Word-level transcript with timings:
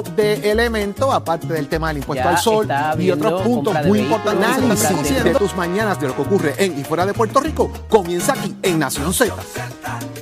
de 0.00 0.50
elemento, 0.50 1.12
aparte 1.12 1.46
del 1.48 1.68
tema 1.68 1.88
del 1.88 1.98
impuesto 1.98 2.24
Ya 2.24 2.30
al 2.30 2.38
sol 2.38 2.66
y 2.98 3.10
otros 3.10 3.42
puntos 3.42 3.76
muy 3.84 3.98
importantes. 4.00 4.46
Análisis 4.46 5.22
de 5.22 5.34
tus 5.34 5.54
mañanas 5.54 6.00
de 6.00 6.08
lo 6.08 6.16
que 6.16 6.22
ocurre 6.22 6.54
en 6.56 6.78
y 6.78 6.84
fuera 6.84 7.04
de 7.04 7.12
Puerto 7.12 7.40
Rico 7.40 7.70
comienza 7.90 8.32
aquí 8.32 8.56
en 8.62 8.78
Nación 8.78 9.12
Z. 9.12 9.34
Z 9.42 9.68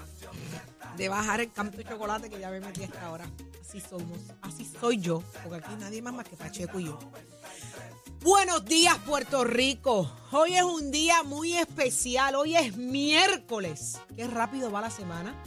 de 0.96 1.08
bajar 1.08 1.40
el 1.40 1.52
canto 1.52 1.76
de 1.76 1.84
chocolate 1.84 2.28
que 2.28 2.40
ya 2.40 2.50
me 2.50 2.60
metí 2.60 2.82
hasta 2.82 3.06
ahora. 3.06 3.30
Así 3.60 3.80
somos, 3.80 4.18
así 4.42 4.68
soy 4.80 4.98
yo, 4.98 5.22
porque 5.44 5.64
aquí 5.64 5.74
nadie 5.78 6.02
más 6.02 6.14
más 6.14 6.28
que 6.28 6.36
Pacheco 6.36 6.80
y 6.80 6.86
yo. 6.86 6.98
Buenos 8.20 8.64
días, 8.64 8.98
Puerto 9.06 9.44
Rico. 9.44 10.10
Hoy 10.32 10.54
es 10.54 10.62
un 10.62 10.90
día 10.90 11.22
muy 11.22 11.54
especial. 11.54 12.34
Hoy 12.34 12.56
es 12.56 12.76
miércoles. 12.76 14.00
Qué 14.16 14.26
rápido 14.26 14.72
va 14.72 14.80
la 14.80 14.90
semana. 14.90 15.40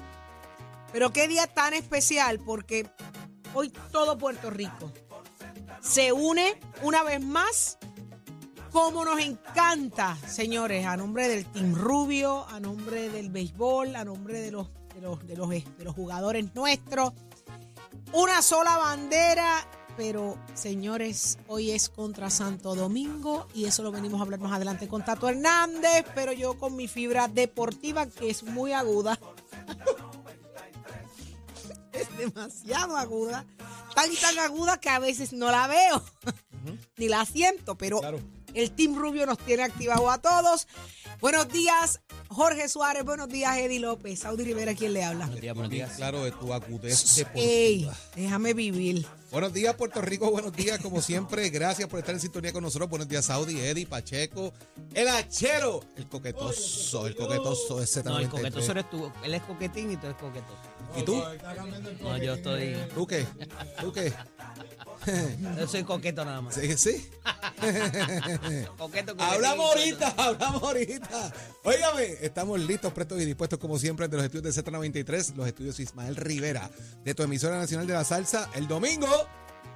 Pero 0.93 1.11
qué 1.11 1.27
día 1.27 1.47
tan 1.47 1.73
especial, 1.73 2.39
porque 2.39 2.89
hoy 3.53 3.69
todo 3.91 4.17
Puerto 4.17 4.49
Rico 4.49 4.91
se 5.81 6.13
une 6.13 6.57
una 6.83 7.03
vez 7.03 7.21
más. 7.21 7.77
Como 8.71 9.03
nos 9.03 9.19
encanta, 9.19 10.17
señores, 10.25 10.85
a 10.85 10.95
nombre 10.95 11.27
del 11.27 11.45
Team 11.45 11.75
Rubio, 11.75 12.47
a 12.47 12.61
nombre 12.61 13.09
del 13.09 13.30
béisbol, 13.30 13.97
a 13.97 14.05
nombre 14.05 14.39
de 14.39 14.52
los, 14.52 14.69
de 14.95 15.02
los, 15.02 15.27
de 15.27 15.36
los, 15.36 15.49
de 15.49 15.83
los 15.83 15.93
jugadores 15.93 16.55
nuestros. 16.55 17.11
Una 18.14 18.42
sola 18.42 18.77
bandera, 18.77 19.67
pero 19.97 20.37
señores, 20.53 21.37
hoy 21.47 21.71
es 21.71 21.89
contra 21.89 22.30
Santo 22.30 22.73
Domingo 22.73 23.45
y 23.53 23.65
eso 23.65 23.83
lo 23.83 23.92
venimos 23.92 24.21
a 24.21 24.23
hablar 24.23 24.39
más 24.39 24.53
adelante 24.53 24.87
con 24.87 25.03
Tato 25.03 25.27
Hernández, 25.27 26.05
pero 26.15 26.31
yo 26.31 26.58
con 26.58 26.77
mi 26.77 26.87
fibra 26.87 27.27
deportiva 27.27 28.05
que 28.05 28.30
es 28.30 28.43
muy 28.43 28.71
aguda. 28.71 29.20
Demasiado 32.21 32.98
aguda, 32.98 33.45
tan 33.95 34.14
tan 34.15 34.39
aguda 34.39 34.80
que 34.80 34.89
a 34.89 34.99
veces 34.99 35.33
no 35.33 35.52
la 35.52 35.67
veo, 35.67 36.04
ni 36.98 37.08
la 37.08 37.26
siento, 37.26 37.76
pero 37.76 38.02
el 38.54 38.71
Team 38.71 38.95
Rubio 38.95 39.26
nos 39.26 39.37
tiene 39.39 39.64
activado 39.64 40.09
a 40.09 40.20
todos. 40.20 40.67
Buenos 41.20 41.49
días, 41.49 42.02
Jorge 42.30 42.67
Suárez, 42.67 43.04
buenos 43.05 43.30
días, 43.30 43.58
Eddie 43.58 43.80
López, 43.80 44.20
Saudi 44.20 44.43
Rivera, 44.43 44.73
¿quién 44.73 44.93
le 44.93 45.04
habla? 45.04 45.26
Buenos 45.26 45.42
días, 45.42 45.55
buenos 45.55 45.71
días. 45.71 45.92
Claro, 45.95 46.23
de 46.23 46.32
tu 46.32 46.54
acudez 46.54 47.15
deportiva. 47.15 47.45
Ey, 47.45 47.89
déjame 48.15 48.53
vivir. 48.53 49.05
Buenos 49.32 49.53
días, 49.53 49.76
Puerto 49.76 50.02
Rico. 50.02 50.30
Buenos 50.30 50.52
días, 50.52 50.82
como 50.82 51.02
siempre. 51.02 51.49
Gracias 51.49 51.88
por 51.88 51.99
estar 51.99 52.14
en 52.14 52.20
sintonía 52.20 52.52
con 52.52 52.64
nosotros. 52.64 52.89
Buenos 52.89 53.08
días, 53.08 53.23
Saudi, 53.26 53.59
Eddie, 53.59 53.86
Pacheco, 53.86 54.52
el 54.93 55.08
hachero, 55.08 55.82
el 55.95 56.09
coquetoso, 56.09 57.08
el 57.08 57.15
coquetoso 57.15 57.80
Z93. 57.80 58.03
No, 58.03 58.20
el 58.20 58.30
coquetoso 58.30 58.71
eres 58.71 58.89
tú. 58.89 59.11
Él 59.23 59.33
es 59.33 59.42
coquetín 59.43 59.92
y 59.92 59.95
tú 59.95 60.08
eres 60.08 60.17
coquetoso. 60.17 60.70
¿Y 60.95 61.03
tú? 61.03 61.21
No, 62.02 62.17
yo 62.17 62.33
estoy. 62.33 62.75
¿Tú 62.93 63.07
qué? 63.07 63.25
¿Tú 63.79 63.91
qué? 63.91 64.13
Yo 65.57 65.67
soy 65.67 65.83
coqueto 65.83 66.23
nada 66.23 66.41
más. 66.41 66.55
Sí, 66.55 66.77
sí. 66.77 67.09
Coqueto, 68.77 69.15
Hablamos 69.17 69.65
ahorita, 69.67 70.13
hablamos 70.17 70.61
ahorita. 70.61 71.33
Óigame, 71.63 72.17
estamos 72.21 72.59
listos, 72.59 72.93
prestos 72.93 73.21
y 73.21 73.25
dispuestos 73.25 73.57
como 73.59 73.79
siempre 73.79 74.07
de 74.07 74.17
los 74.17 74.25
estudios 74.25 74.55
de 74.55 74.63
Z93, 74.63 75.35
los 75.35 75.47
estudios 75.47 75.79
Ismael 75.79 76.15
Rivera, 76.15 76.69
de 77.03 77.15
tu 77.15 77.23
emisora 77.23 77.58
nacional 77.58 77.87
de 77.87 77.93
la 77.93 78.03
salsa, 78.03 78.49
el 78.55 78.67
domingo. 78.67 79.08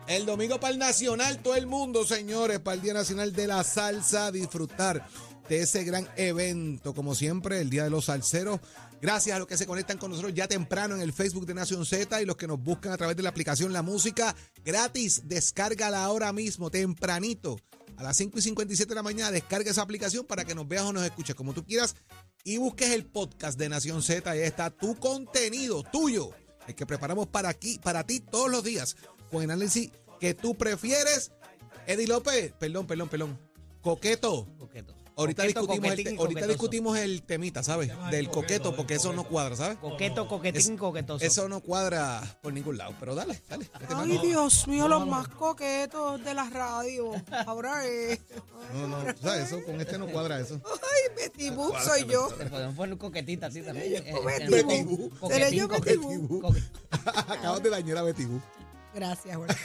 El 0.08 0.28
domingo 0.28 0.60
para 0.60 0.72
el 0.72 0.78
Nacional, 0.78 1.40
todo 1.40 1.56
el 1.56 1.66
mundo, 1.66 2.06
señores, 2.06 2.60
para 2.60 2.76
el 2.76 2.82
Día 2.82 2.94
Nacional 2.94 3.34
de 3.34 3.48
la 3.48 3.64
Salsa, 3.64 4.32
disfrutar 4.32 5.08
de 5.50 5.62
ese 5.62 5.84
gran 5.84 6.08
evento, 6.16 6.94
como 6.94 7.16
siempre, 7.16 7.62
el 7.62 7.70
Día 7.70 7.84
de 7.84 7.90
los 7.90 8.06
Salseros. 8.06 8.60
Gracias 9.02 9.36
a 9.36 9.40
los 9.40 9.48
que 9.48 9.58
se 9.58 9.68
conectan 9.68 9.98
con 9.98 10.10
nosotros 10.12 10.34
ya 10.34 10.48
temprano 10.48 10.96
en 10.96 11.02
el 11.02 11.14
Facebook 11.14 11.46
de 11.46 11.54
Nación 11.54 11.86
Z 11.86 12.22
y 12.22 12.26
los 12.26 12.38
que 12.38 12.48
nos 12.48 12.62
buscan 12.62 12.92
a 12.92 12.98
través 12.98 13.16
de 13.16 13.24
la 13.24 13.30
aplicación 13.30 13.74
La 13.74 13.82
Música 13.82 14.36
gratis. 14.64 15.24
Descárgala 15.26 16.04
ahora 16.04 16.34
mismo, 16.34 16.72
tempranito. 16.72 17.60
A 17.98 18.04
las 18.04 18.18
5 18.18 18.40
y 18.40 18.42
57 18.42 18.90
de 18.90 18.96
la 18.96 19.04
mañana 19.04 19.32
descarga 19.32 19.72
esa 19.72 19.82
aplicación 19.82 20.26
para 20.26 20.44
que 20.44 20.56
nos 20.56 20.68
veas 20.68 20.84
o 20.84 20.94
nos 20.94 21.04
escuches 21.04 21.36
como 21.36 21.54
tú 21.54 21.64
quieras 21.64 21.96
y 22.44 22.58
busques 22.58 22.92
el 22.92 23.06
podcast 23.06 23.58
de 23.58 23.70
Nación 23.70 24.02
Z. 24.02 24.30
Ahí 24.30 24.42
está 24.42 24.70
tu 24.70 24.96
contenido 24.96 25.84
tuyo, 25.84 26.32
el 26.68 26.76
que 26.76 26.86
preparamos 26.86 27.28
para 27.28 27.50
aquí, 27.50 27.80
para 27.80 28.06
ti 28.06 28.20
todos 28.20 28.50
los 28.50 28.64
días, 28.64 28.98
con 29.32 29.44
análisis 29.44 29.92
que 30.20 30.34
tú 30.34 30.56
prefieres. 30.56 31.32
Eddie 31.88 32.08
López, 32.08 32.54
perdón, 32.60 32.88
perdón, 32.88 33.10
perdón. 33.10 33.40
Coqueto. 33.82 34.48
Coqueto. 34.58 35.05
Ahorita, 35.18 35.44
Coqueto, 35.44 35.62
discutimos, 35.62 35.92
el, 35.98 36.04
te- 36.04 36.18
ahorita 36.18 36.48
discutimos 36.48 36.98
el 36.98 37.24
temita, 37.24 37.64
¿sabes? 37.64 37.92
Del 38.12 38.30
coqueto, 38.30 38.76
porque 38.76 38.96
eso 38.96 39.14
no 39.14 39.24
cuadra, 39.24 39.56
¿sabes? 39.56 39.78
Coqueto, 39.78 40.28
coquetín, 40.28 40.74
Es- 40.74 40.80
coquetoso. 40.80 41.24
Eso 41.26 41.48
no 41.48 41.62
cuadra 41.62 42.22
por 42.42 42.52
ningún 42.52 42.78
lado. 42.78 42.94
Pero 43.00 43.16
dale, 43.16 43.42
dale. 43.48 43.70
mete 43.80 43.96
Ay. 43.96 44.18
Dios 44.28 44.68
mío, 44.68 44.88
los 44.90 45.08
más 45.08 45.28
coquetos 45.30 46.24
de 46.24 46.34
la 46.34 46.50
radio. 46.50 47.12
Ahora 47.46 47.86
es. 47.86 48.20
No, 48.74 48.88
no, 48.88 48.98
¿sabes? 49.22 49.48
Eso, 49.48 49.64
con 49.64 49.80
este 49.80 49.98
no 49.98 50.08
cuadra 50.08 50.40
eso. 50.40 50.60
Ay, 50.66 51.16
Betty 51.16 51.50
Boop 51.52 51.76
soy 51.80 52.06
yo. 52.08 52.28
Te 52.38 52.46
podemos 52.48 52.76
poner 52.76 52.98
coquetita 52.98 53.46
así 53.48 53.62
también. 53.62 54.04
Betty 54.26 54.84
Boo. 54.84 55.10
co- 55.20 55.30
Seré 55.30 55.56
yo 55.56 55.70
coquetín, 55.70 56.28
Betty 56.28 56.62
Acabas 57.06 57.64
de 57.64 57.70
dañar 57.70 57.98
a 57.98 58.02
Betty 58.04 58.26
Boo. 58.26 58.42
Gracias, 58.96 59.36
Jorge. 59.36 59.56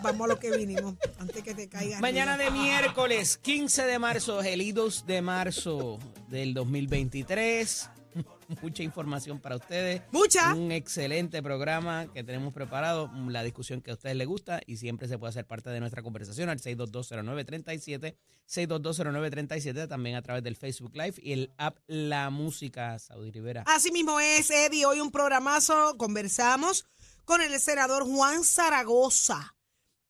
Vamos 0.00 0.26
a 0.26 0.28
lo 0.28 0.38
que 0.38 0.56
vinimos, 0.56 0.94
antes 1.18 1.42
que 1.42 1.54
te 1.54 1.68
caiga. 1.68 1.98
Mañana 1.98 2.34
arriba. 2.34 2.52
de 2.52 2.56
miércoles, 2.56 3.36
15 3.38 3.82
de 3.82 3.98
marzo, 3.98 4.40
gelidos 4.42 5.04
de 5.06 5.22
marzo 5.22 5.98
del 6.28 6.54
2023. 6.54 7.90
Mucha 8.62 8.84
información 8.84 9.40
para 9.40 9.56
ustedes. 9.56 10.02
Mucha. 10.12 10.54
Un 10.54 10.70
excelente 10.70 11.42
programa 11.42 12.06
que 12.14 12.22
tenemos 12.22 12.54
preparado, 12.54 13.10
la 13.26 13.42
discusión 13.42 13.80
que 13.80 13.90
a 13.90 13.94
ustedes 13.94 14.14
les 14.14 14.28
gusta 14.28 14.60
y 14.66 14.76
siempre 14.76 15.08
se 15.08 15.18
puede 15.18 15.30
hacer 15.30 15.46
parte 15.46 15.70
de 15.70 15.80
nuestra 15.80 16.04
conversación 16.04 16.48
al 16.48 16.60
6220937, 16.60 18.14
6220937, 18.46 19.88
también 19.88 20.14
a 20.14 20.22
través 20.22 20.44
del 20.44 20.54
Facebook 20.54 20.92
Live 20.94 21.14
y 21.16 21.32
el 21.32 21.52
app 21.58 21.78
La 21.88 22.30
Música 22.30 23.00
Saudi 23.00 23.32
Rivera. 23.32 23.64
Así 23.66 23.90
mismo 23.90 24.20
es, 24.20 24.48
Eddie. 24.50 24.86
Hoy 24.86 25.00
un 25.00 25.10
programazo. 25.10 25.96
Conversamos 25.96 26.86
con 27.24 27.40
el 27.40 27.58
senador 27.60 28.04
Juan 28.04 28.44
Zaragoza. 28.44 29.56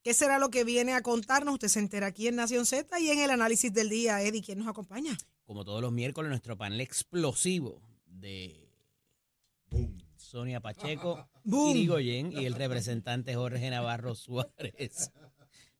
¿Qué 0.03 0.13
será 0.13 0.37
lo 0.37 0.49
que 0.49 0.63
viene 0.63 0.93
a 0.93 1.01
contarnos? 1.01 1.55
Usted 1.55 1.67
se 1.67 1.79
entera 1.79 2.07
aquí 2.07 2.27
en 2.27 2.35
Nación 2.35 2.65
Z 2.65 2.99
y 2.99 3.09
en 3.09 3.19
el 3.19 3.31
análisis 3.31 3.73
del 3.73 3.89
día. 3.89 4.21
Eddie, 4.21 4.43
¿quién 4.43 4.59
nos 4.59 4.67
acompaña? 4.67 5.17
Como 5.45 5.65
todos 5.65 5.81
los 5.81 5.91
miércoles, 5.91 6.29
nuestro 6.29 6.57
panel 6.57 6.81
explosivo 6.81 7.81
de 8.05 8.69
Sonia 10.15 10.59
Pacheco, 10.59 11.27
Boom. 11.43 11.71
Irigoyen 11.71 12.31
y 12.31 12.45
el 12.45 12.53
representante 12.53 13.33
Jorge 13.35 13.69
Navarro 13.69 14.13
Suárez. 14.15 15.11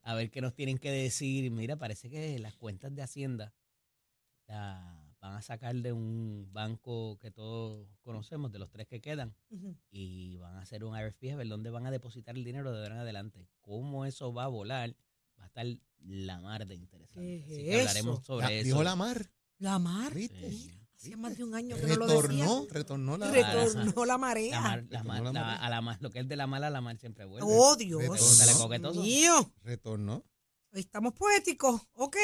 a 0.02 0.16
ver 0.16 0.32
qué 0.32 0.42
nos 0.42 0.56
tienen 0.56 0.78
que 0.78 0.92
decir. 0.92 1.52
Mira, 1.52 1.76
parece 1.76 2.10
que 2.10 2.40
las 2.40 2.56
cuentas 2.56 2.96
de 2.96 3.02
Hacienda 3.04 3.54
la 4.48 5.05
van 5.26 5.36
a 5.38 5.42
sacar 5.42 5.76
de 5.76 5.92
un 5.92 6.48
banco 6.54 7.18
que 7.20 7.32
todos 7.32 7.88
conocemos, 8.04 8.52
de 8.52 8.60
los 8.60 8.70
tres 8.70 8.88
que 8.88 9.02
quedan, 9.02 9.36
y 9.92 10.38
van 10.38 10.56
a 10.56 10.62
hacer 10.62 10.84
un 10.84 10.96
RFP 10.96 11.32
a 11.34 11.36
ver 11.38 11.48
dónde 11.48 11.70
van 11.72 11.86
a 11.88 11.92
depositar 11.92 12.36
el 12.36 12.44
dinero 12.44 12.72
de 12.72 12.80
ahora 12.80 12.96
en 12.96 13.02
adelante. 13.02 13.48
Cómo 13.62 14.06
eso 14.06 14.34
va 14.34 14.44
a 14.44 14.48
volar, 14.48 14.96
va 15.40 15.44
a 15.46 15.48
estar 15.48 15.66
la 16.00 16.40
mar 16.42 16.68
de 16.68 16.76
interesante. 16.76 17.22
¿Qué 17.22 17.38
es 17.38 17.44
Así 17.46 17.64
que 17.66 17.80
hablaremos 17.80 18.26
sobre 18.26 18.46
La- 18.46 18.52
eso. 18.54 18.64
dijo 18.66 18.84
la 18.84 18.96
mar. 18.96 19.32
La 19.58 19.80
mar. 19.80 20.14
¿Viste? 20.14 20.52
Sí. 20.52 20.72
Hacía 20.96 21.18
más 21.18 21.38
de 21.38 21.44
un 21.44 21.54
año 21.56 21.76
que 21.76 21.88
no 21.88 21.96
lo 21.98 22.08
decía. 22.08 22.22
Retornó, 22.46 22.68
retornó 22.70 23.18
la 23.18 23.32
Retornó 23.32 24.06
la 24.06 24.14
La 24.14 24.18
marea. 24.18 24.62
mar, 24.62 24.86
la 24.90 25.00
Retornó 25.02 25.08
mar, 25.08 25.24
la 25.24 25.32
la- 25.32 25.40
marea. 25.42 25.66
a 25.66 25.70
la 25.70 25.82
mar, 25.82 25.98
lo 26.02 26.10
que 26.10 26.20
es 26.20 26.28
de 26.28 26.36
la 26.36 26.48
mala 26.48 26.68
a 26.68 26.70
la 26.70 26.82
mar 26.82 26.98
siempre 26.98 27.26
vuelve. 27.26 27.48
Oh, 27.50 27.76
Dios. 27.76 28.02
Retornó. 29.64 30.24
Hoy 30.72 30.80
estamos 30.82 31.14
poéticos. 31.14 31.82
Ok. 31.94 32.16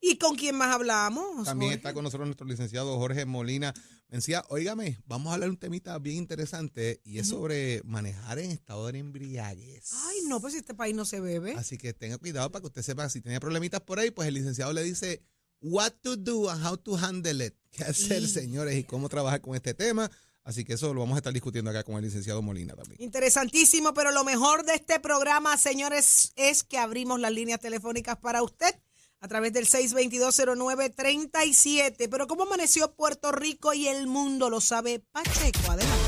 ¿Y 0.00 0.18
con 0.18 0.36
quién 0.36 0.54
más 0.56 0.72
hablamos? 0.74 1.44
También 1.44 1.70
Jorge? 1.70 1.76
está 1.76 1.94
con 1.94 2.04
nosotros 2.04 2.26
nuestro 2.28 2.46
licenciado 2.46 2.96
Jorge 2.98 3.24
Molina. 3.24 3.74
Me 4.08 4.18
decía, 4.18 4.44
óigame, 4.50 5.00
vamos 5.06 5.30
a 5.30 5.34
hablar 5.34 5.48
de 5.48 5.52
un 5.54 5.56
temita 5.58 5.98
bien 5.98 6.16
interesante 6.18 7.00
y 7.04 7.18
es 7.18 7.28
sobre 7.28 7.82
manejar 7.84 8.38
en 8.38 8.50
estado 8.52 8.86
de 8.92 8.98
embriaguez. 8.98 9.90
Ay, 9.92 10.18
no, 10.28 10.40
pues 10.40 10.54
este 10.54 10.74
país 10.74 10.94
no 10.94 11.04
se 11.04 11.20
bebe. 11.20 11.54
Así 11.54 11.76
que 11.76 11.92
tenga 11.92 12.18
cuidado 12.18 12.52
para 12.52 12.60
que 12.60 12.66
usted 12.68 12.82
sepa 12.82 13.08
si 13.08 13.20
tiene 13.20 13.40
problemitas 13.40 13.80
por 13.80 13.98
ahí, 13.98 14.10
pues 14.12 14.28
el 14.28 14.34
licenciado 14.34 14.72
le 14.72 14.84
dice 14.84 15.22
what 15.60 15.92
to 16.02 16.16
do 16.16 16.48
and 16.50 16.64
how 16.64 16.76
to 16.76 16.96
handle 16.96 17.44
it. 17.44 17.54
¿Qué 17.72 17.82
hacer, 17.84 18.22
Y- 18.22 18.28
señores? 18.28 18.76
Y 18.76 18.84
cómo 18.84 19.08
trabajar 19.08 19.40
con 19.40 19.56
este 19.56 19.74
tema. 19.74 20.08
Así 20.44 20.64
que 20.64 20.74
eso 20.74 20.94
lo 20.94 21.00
vamos 21.00 21.16
a 21.16 21.18
estar 21.18 21.32
discutiendo 21.32 21.70
acá 21.72 21.82
con 21.82 21.96
el 21.96 22.04
licenciado 22.04 22.40
Molina 22.42 22.74
también. 22.76 23.02
Interesantísimo, 23.02 23.92
pero 23.92 24.12
lo 24.12 24.22
mejor 24.22 24.64
de 24.64 24.74
este 24.74 25.00
programa, 25.00 25.56
señores, 25.58 26.32
es 26.36 26.62
que 26.62 26.78
abrimos 26.78 27.18
las 27.18 27.32
líneas 27.32 27.58
telefónicas 27.58 28.16
para 28.18 28.44
usted 28.44 28.72
a 29.20 29.28
través 29.28 29.52
del 29.52 29.66
6220937. 29.66 32.08
Pero 32.10 32.26
¿cómo 32.26 32.44
amaneció 32.44 32.94
Puerto 32.94 33.32
Rico 33.32 33.74
y 33.74 33.88
el 33.88 34.06
mundo? 34.06 34.48
Lo 34.50 34.60
sabe 34.60 35.00
Pacheco. 35.12 35.70
Adelante. 35.70 36.05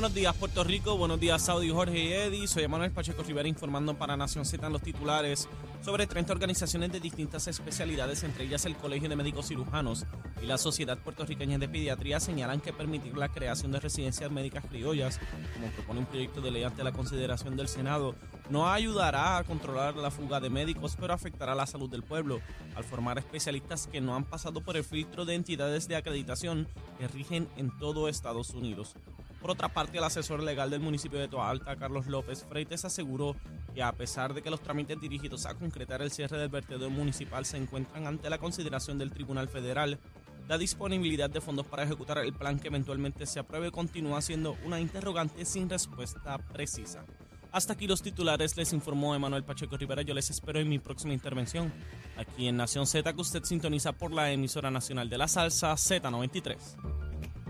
Buenos 0.00 0.14
días, 0.14 0.34
Puerto 0.34 0.64
Rico. 0.64 0.96
Buenos 0.96 1.20
días, 1.20 1.42
Saudi, 1.42 1.68
Jorge 1.68 1.98
y 1.98 2.10
Eddie. 2.10 2.48
Soy 2.48 2.66
Manuel 2.66 2.90
Pacheco 2.90 3.22
Rivera 3.22 3.46
informando 3.46 3.98
para 3.98 4.16
Nación 4.16 4.46
Z 4.46 4.66
en 4.66 4.72
los 4.72 4.80
titulares 4.80 5.46
sobre 5.82 6.06
30 6.06 6.32
organizaciones 6.32 6.90
de 6.90 7.00
distintas 7.00 7.46
especialidades, 7.48 8.22
entre 8.22 8.44
ellas 8.44 8.64
el 8.64 8.76
Colegio 8.76 9.10
de 9.10 9.16
Médicos 9.16 9.48
Cirujanos 9.48 10.06
y 10.42 10.46
la 10.46 10.56
Sociedad 10.56 10.96
Puertorriqueña 10.96 11.58
de 11.58 11.68
Pediatría, 11.68 12.18
señalan 12.18 12.62
que 12.62 12.72
permitir 12.72 13.14
la 13.18 13.28
creación 13.28 13.72
de 13.72 13.80
residencias 13.80 14.30
médicas 14.30 14.64
criollas, 14.64 15.20
como 15.52 15.70
propone 15.72 16.00
un 16.00 16.06
proyecto 16.06 16.40
de 16.40 16.50
ley 16.50 16.62
ante 16.62 16.82
la 16.82 16.92
consideración 16.92 17.54
del 17.58 17.68
Senado, 17.68 18.14
no 18.48 18.70
ayudará 18.70 19.36
a 19.36 19.44
controlar 19.44 19.96
la 19.96 20.10
fuga 20.10 20.40
de 20.40 20.48
médicos, 20.48 20.96
pero 20.98 21.12
afectará 21.12 21.54
la 21.54 21.66
salud 21.66 21.90
del 21.90 22.04
pueblo, 22.04 22.40
al 22.74 22.84
formar 22.84 23.18
especialistas 23.18 23.86
que 23.86 24.00
no 24.00 24.16
han 24.16 24.24
pasado 24.24 24.62
por 24.62 24.78
el 24.78 24.84
filtro 24.84 25.26
de 25.26 25.34
entidades 25.34 25.88
de 25.88 25.96
acreditación 25.96 26.68
que 26.98 27.06
rigen 27.06 27.48
en 27.58 27.70
todo 27.78 28.08
Estados 28.08 28.50
Unidos. 28.50 28.94
Por 29.40 29.50
otra 29.50 29.68
parte, 29.68 29.98
el 29.98 30.04
asesor 30.04 30.42
legal 30.42 30.68
del 30.68 30.80
municipio 30.80 31.18
de 31.18 31.26
Toa 31.26 31.48
Alta, 31.48 31.76
Carlos 31.76 32.06
López 32.06 32.44
Freites, 32.46 32.84
aseguró 32.84 33.36
que 33.74 33.82
a 33.82 33.92
pesar 33.92 34.34
de 34.34 34.42
que 34.42 34.50
los 34.50 34.60
trámites 34.60 35.00
dirigidos 35.00 35.46
a 35.46 35.54
concretar 35.54 36.02
el 36.02 36.10
cierre 36.10 36.36
del 36.36 36.50
vertedero 36.50 36.90
municipal 36.90 37.46
se 37.46 37.56
encuentran 37.56 38.06
ante 38.06 38.28
la 38.28 38.38
consideración 38.38 38.98
del 38.98 39.12
Tribunal 39.12 39.48
Federal, 39.48 39.98
la 40.46 40.58
disponibilidad 40.58 41.30
de 41.30 41.40
fondos 41.40 41.66
para 41.66 41.84
ejecutar 41.84 42.18
el 42.18 42.34
plan 42.34 42.58
que 42.58 42.68
eventualmente 42.68 43.24
se 43.24 43.38
apruebe 43.38 43.70
continúa 43.70 44.20
siendo 44.20 44.56
una 44.64 44.80
interrogante 44.80 45.44
sin 45.44 45.70
respuesta 45.70 46.36
precisa. 46.38 47.04
Hasta 47.52 47.72
aquí 47.72 47.86
los 47.86 48.02
titulares, 48.02 48.56
les 48.56 48.72
informó 48.72 49.14
Emanuel 49.14 49.42
Pacheco 49.42 49.76
Rivera. 49.76 50.02
Yo 50.02 50.14
les 50.14 50.30
espero 50.30 50.60
en 50.60 50.68
mi 50.68 50.78
próxima 50.78 51.14
intervención 51.14 51.72
aquí 52.16 52.46
en 52.46 52.56
Nación 52.56 52.86
Z, 52.86 53.12
que 53.12 53.20
usted 53.20 53.42
sintoniza 53.42 53.92
por 53.92 54.12
la 54.12 54.30
emisora 54.30 54.70
nacional 54.70 55.08
de 55.08 55.18
la 55.18 55.26
salsa 55.26 55.72
Z93. 55.72 56.99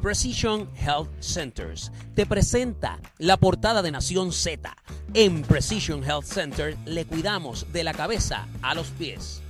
Precision 0.00 0.66
Health 0.76 1.10
Centers 1.20 1.92
te 2.14 2.24
presenta 2.24 2.98
la 3.18 3.36
portada 3.36 3.82
de 3.82 3.90
Nación 3.90 4.32
Z. 4.32 4.74
En 5.12 5.42
Precision 5.42 6.02
Health 6.02 6.24
Center 6.24 6.74
le 6.86 7.04
cuidamos 7.04 7.70
de 7.70 7.84
la 7.84 7.92
cabeza 7.92 8.48
a 8.62 8.74
los 8.74 8.88
pies. 8.88 9.42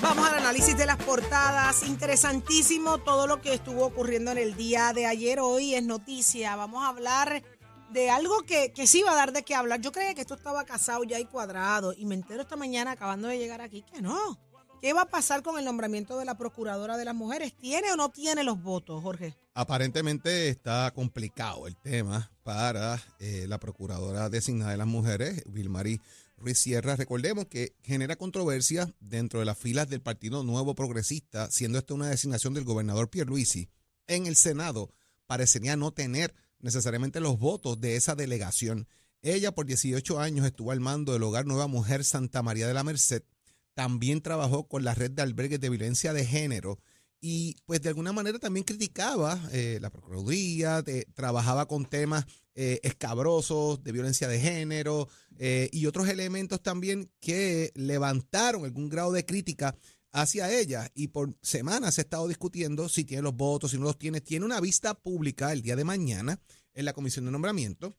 Vamos 0.00 0.26
al 0.26 0.38
análisis 0.38 0.74
de 0.78 0.86
las 0.86 0.96
portadas. 0.96 1.82
Interesantísimo 1.86 2.96
todo 2.96 3.26
lo 3.26 3.42
que 3.42 3.52
estuvo 3.52 3.84
ocurriendo 3.84 4.30
en 4.30 4.38
el 4.38 4.56
día 4.56 4.94
de 4.94 5.04
ayer. 5.04 5.40
Hoy 5.40 5.74
es 5.74 5.82
noticia. 5.82 6.56
Vamos 6.56 6.82
a 6.82 6.88
hablar 6.88 7.42
de 7.90 8.08
algo 8.08 8.42
que, 8.44 8.72
que 8.72 8.86
sí 8.86 9.02
va 9.02 9.12
a 9.12 9.16
dar 9.16 9.32
de 9.32 9.42
qué 9.42 9.54
hablar. 9.54 9.82
Yo 9.82 9.92
creía 9.92 10.14
que 10.14 10.22
esto 10.22 10.34
estaba 10.34 10.64
casado 10.64 11.04
ya 11.04 11.20
y 11.20 11.26
cuadrado. 11.26 11.92
Y 11.92 12.06
me 12.06 12.14
entero 12.14 12.40
esta 12.40 12.56
mañana, 12.56 12.92
acabando 12.92 13.28
de 13.28 13.36
llegar 13.36 13.60
aquí, 13.60 13.82
que 13.82 14.00
no. 14.00 14.47
¿Qué 14.80 14.92
va 14.92 15.02
a 15.02 15.10
pasar 15.10 15.42
con 15.42 15.58
el 15.58 15.64
nombramiento 15.64 16.18
de 16.18 16.24
la 16.24 16.38
Procuradora 16.38 16.96
de 16.96 17.04
las 17.04 17.14
Mujeres? 17.14 17.52
¿Tiene 17.56 17.90
o 17.90 17.96
no 17.96 18.10
tiene 18.10 18.44
los 18.44 18.62
votos, 18.62 19.02
Jorge? 19.02 19.34
Aparentemente 19.54 20.48
está 20.48 20.92
complicado 20.94 21.66
el 21.66 21.76
tema 21.76 22.30
para 22.44 23.02
eh, 23.18 23.46
la 23.48 23.58
procuradora 23.58 24.28
designada 24.30 24.70
de 24.70 24.76
las 24.76 24.86
mujeres, 24.86 25.42
Vilmarí 25.46 26.00
Ruiz 26.36 26.58
Sierra. 26.58 26.94
Recordemos 26.94 27.46
que 27.46 27.74
genera 27.82 28.14
controversia 28.14 28.94
dentro 29.00 29.40
de 29.40 29.46
las 29.46 29.58
filas 29.58 29.88
del 29.88 30.00
Partido 30.00 30.44
Nuevo 30.44 30.76
Progresista, 30.76 31.50
siendo 31.50 31.78
esta 31.78 31.94
una 31.94 32.08
designación 32.08 32.54
del 32.54 32.64
gobernador 32.64 33.10
Pierluisi. 33.10 33.68
En 34.06 34.26
el 34.26 34.36
Senado 34.36 34.92
parecería 35.26 35.76
no 35.76 35.90
tener 35.90 36.36
necesariamente 36.60 37.18
los 37.18 37.40
votos 37.40 37.80
de 37.80 37.96
esa 37.96 38.14
delegación. 38.14 38.86
Ella 39.22 39.52
por 39.52 39.66
18 39.66 40.20
años 40.20 40.46
estuvo 40.46 40.70
al 40.70 40.78
mando 40.78 41.12
del 41.12 41.24
Hogar 41.24 41.46
Nueva 41.46 41.66
Mujer 41.66 42.04
Santa 42.04 42.42
María 42.42 42.68
de 42.68 42.74
la 42.74 42.84
Merced. 42.84 43.24
También 43.78 44.22
trabajó 44.22 44.66
con 44.66 44.82
la 44.82 44.92
red 44.92 45.12
de 45.12 45.22
albergues 45.22 45.60
de 45.60 45.68
violencia 45.70 46.12
de 46.12 46.26
género 46.26 46.80
y 47.20 47.54
pues 47.64 47.80
de 47.80 47.90
alguna 47.90 48.12
manera 48.12 48.40
también 48.40 48.64
criticaba 48.64 49.40
eh, 49.52 49.78
la 49.80 49.88
Procuraduría, 49.90 50.82
de- 50.82 51.06
trabajaba 51.14 51.68
con 51.68 51.84
temas 51.86 52.24
eh, 52.56 52.80
escabrosos 52.82 53.84
de 53.84 53.92
violencia 53.92 54.26
de 54.26 54.40
género 54.40 55.08
eh, 55.38 55.68
y 55.72 55.86
otros 55.86 56.08
elementos 56.08 56.60
también 56.60 57.08
que 57.20 57.70
levantaron 57.76 58.64
algún 58.64 58.88
grado 58.88 59.12
de 59.12 59.24
crítica 59.24 59.76
hacia 60.10 60.52
ella 60.52 60.90
y 60.96 61.06
por 61.06 61.36
semanas 61.40 61.94
se 61.94 62.00
ha 62.00 62.02
estado 62.02 62.26
discutiendo 62.26 62.88
si 62.88 63.04
tiene 63.04 63.22
los 63.22 63.36
votos, 63.36 63.70
si 63.70 63.78
no 63.78 63.84
los 63.84 63.96
tiene. 63.96 64.20
Tiene 64.20 64.44
una 64.44 64.60
vista 64.60 64.94
pública 64.94 65.52
el 65.52 65.62
día 65.62 65.76
de 65.76 65.84
mañana 65.84 66.40
en 66.74 66.84
la 66.84 66.94
Comisión 66.94 67.26
de 67.26 67.30
Nombramiento. 67.30 67.96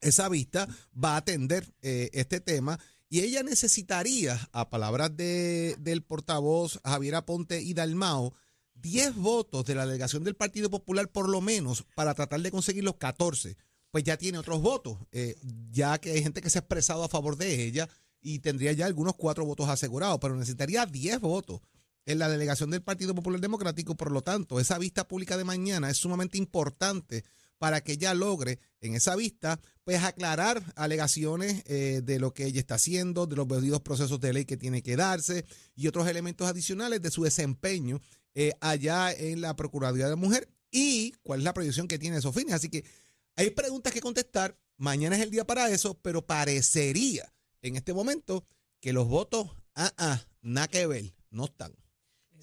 Esa 0.00 0.28
vista 0.28 0.68
va 0.94 1.14
a 1.14 1.18
atender 1.18 1.74
eh, 1.80 2.08
este 2.12 2.38
tema 2.40 2.78
y 3.12 3.20
ella 3.20 3.42
necesitaría, 3.42 4.48
a 4.52 4.70
palabras 4.70 5.14
de, 5.14 5.76
del 5.78 6.02
portavoz 6.02 6.80
Javier 6.82 7.16
Aponte 7.16 7.60
y 7.60 7.74
Dalmao, 7.74 8.32
10 8.76 9.16
votos 9.16 9.66
de 9.66 9.74
la 9.74 9.84
delegación 9.84 10.24
del 10.24 10.34
Partido 10.34 10.70
Popular 10.70 11.10
por 11.10 11.28
lo 11.28 11.42
menos 11.42 11.84
para 11.94 12.14
tratar 12.14 12.40
de 12.40 12.50
conseguir 12.50 12.84
los 12.84 12.96
14. 12.96 13.58
Pues 13.90 14.04
ya 14.04 14.16
tiene 14.16 14.38
otros 14.38 14.62
votos, 14.62 14.96
eh, 15.12 15.36
ya 15.70 15.98
que 15.98 16.12
hay 16.12 16.22
gente 16.22 16.40
que 16.40 16.48
se 16.48 16.56
ha 16.56 16.60
expresado 16.60 17.04
a 17.04 17.08
favor 17.10 17.36
de 17.36 17.62
ella 17.66 17.86
y 18.22 18.38
tendría 18.38 18.72
ya 18.72 18.86
algunos 18.86 19.14
cuatro 19.14 19.44
votos 19.44 19.68
asegurados, 19.68 20.18
pero 20.18 20.34
necesitaría 20.34 20.86
10 20.86 21.20
votos 21.20 21.60
en 22.06 22.18
la 22.18 22.30
delegación 22.30 22.70
del 22.70 22.80
Partido 22.80 23.14
Popular 23.14 23.42
Democrático. 23.42 23.94
Por 23.94 24.10
lo 24.10 24.22
tanto, 24.22 24.58
esa 24.58 24.78
vista 24.78 25.06
pública 25.06 25.36
de 25.36 25.44
mañana 25.44 25.90
es 25.90 25.98
sumamente 25.98 26.38
importante 26.38 27.24
para 27.62 27.80
que 27.80 27.92
ella 27.92 28.12
logre 28.12 28.58
en 28.80 28.96
esa 28.96 29.14
vista 29.14 29.60
pues 29.84 30.02
aclarar 30.02 30.64
alegaciones 30.74 31.62
eh, 31.66 32.00
de 32.02 32.18
lo 32.18 32.34
que 32.34 32.46
ella 32.46 32.58
está 32.58 32.74
haciendo, 32.74 33.28
de 33.28 33.36
los 33.36 33.46
debidos 33.46 33.82
procesos 33.82 34.18
de 34.18 34.32
ley 34.32 34.44
que 34.46 34.56
tiene 34.56 34.82
que 34.82 34.96
darse 34.96 35.44
y 35.76 35.86
otros 35.86 36.08
elementos 36.08 36.48
adicionales 36.48 37.00
de 37.02 37.12
su 37.12 37.22
desempeño 37.22 38.00
eh, 38.34 38.50
allá 38.60 39.12
en 39.12 39.40
la 39.40 39.54
Procuraduría 39.54 40.08
de 40.08 40.16
Mujer 40.16 40.48
y 40.72 41.12
cuál 41.22 41.38
es 41.38 41.44
la 41.44 41.54
proyección 41.54 41.86
que 41.86 42.00
tiene 42.00 42.16
esos 42.16 42.34
fines. 42.34 42.52
Así 42.52 42.68
que 42.68 42.84
hay 43.36 43.50
preguntas 43.50 43.92
que 43.92 44.00
contestar. 44.00 44.58
Mañana 44.76 45.14
es 45.14 45.22
el 45.22 45.30
día 45.30 45.46
para 45.46 45.70
eso, 45.70 45.96
pero 46.02 46.26
parecería 46.26 47.32
en 47.60 47.76
este 47.76 47.94
momento 47.94 48.44
que 48.80 48.92
los 48.92 49.06
votos, 49.06 49.52
ah, 49.76 49.92
ah, 49.98 50.20
nada 50.40 50.66
que 50.66 50.84
ver, 50.88 51.14
no 51.30 51.44
están. 51.44 51.72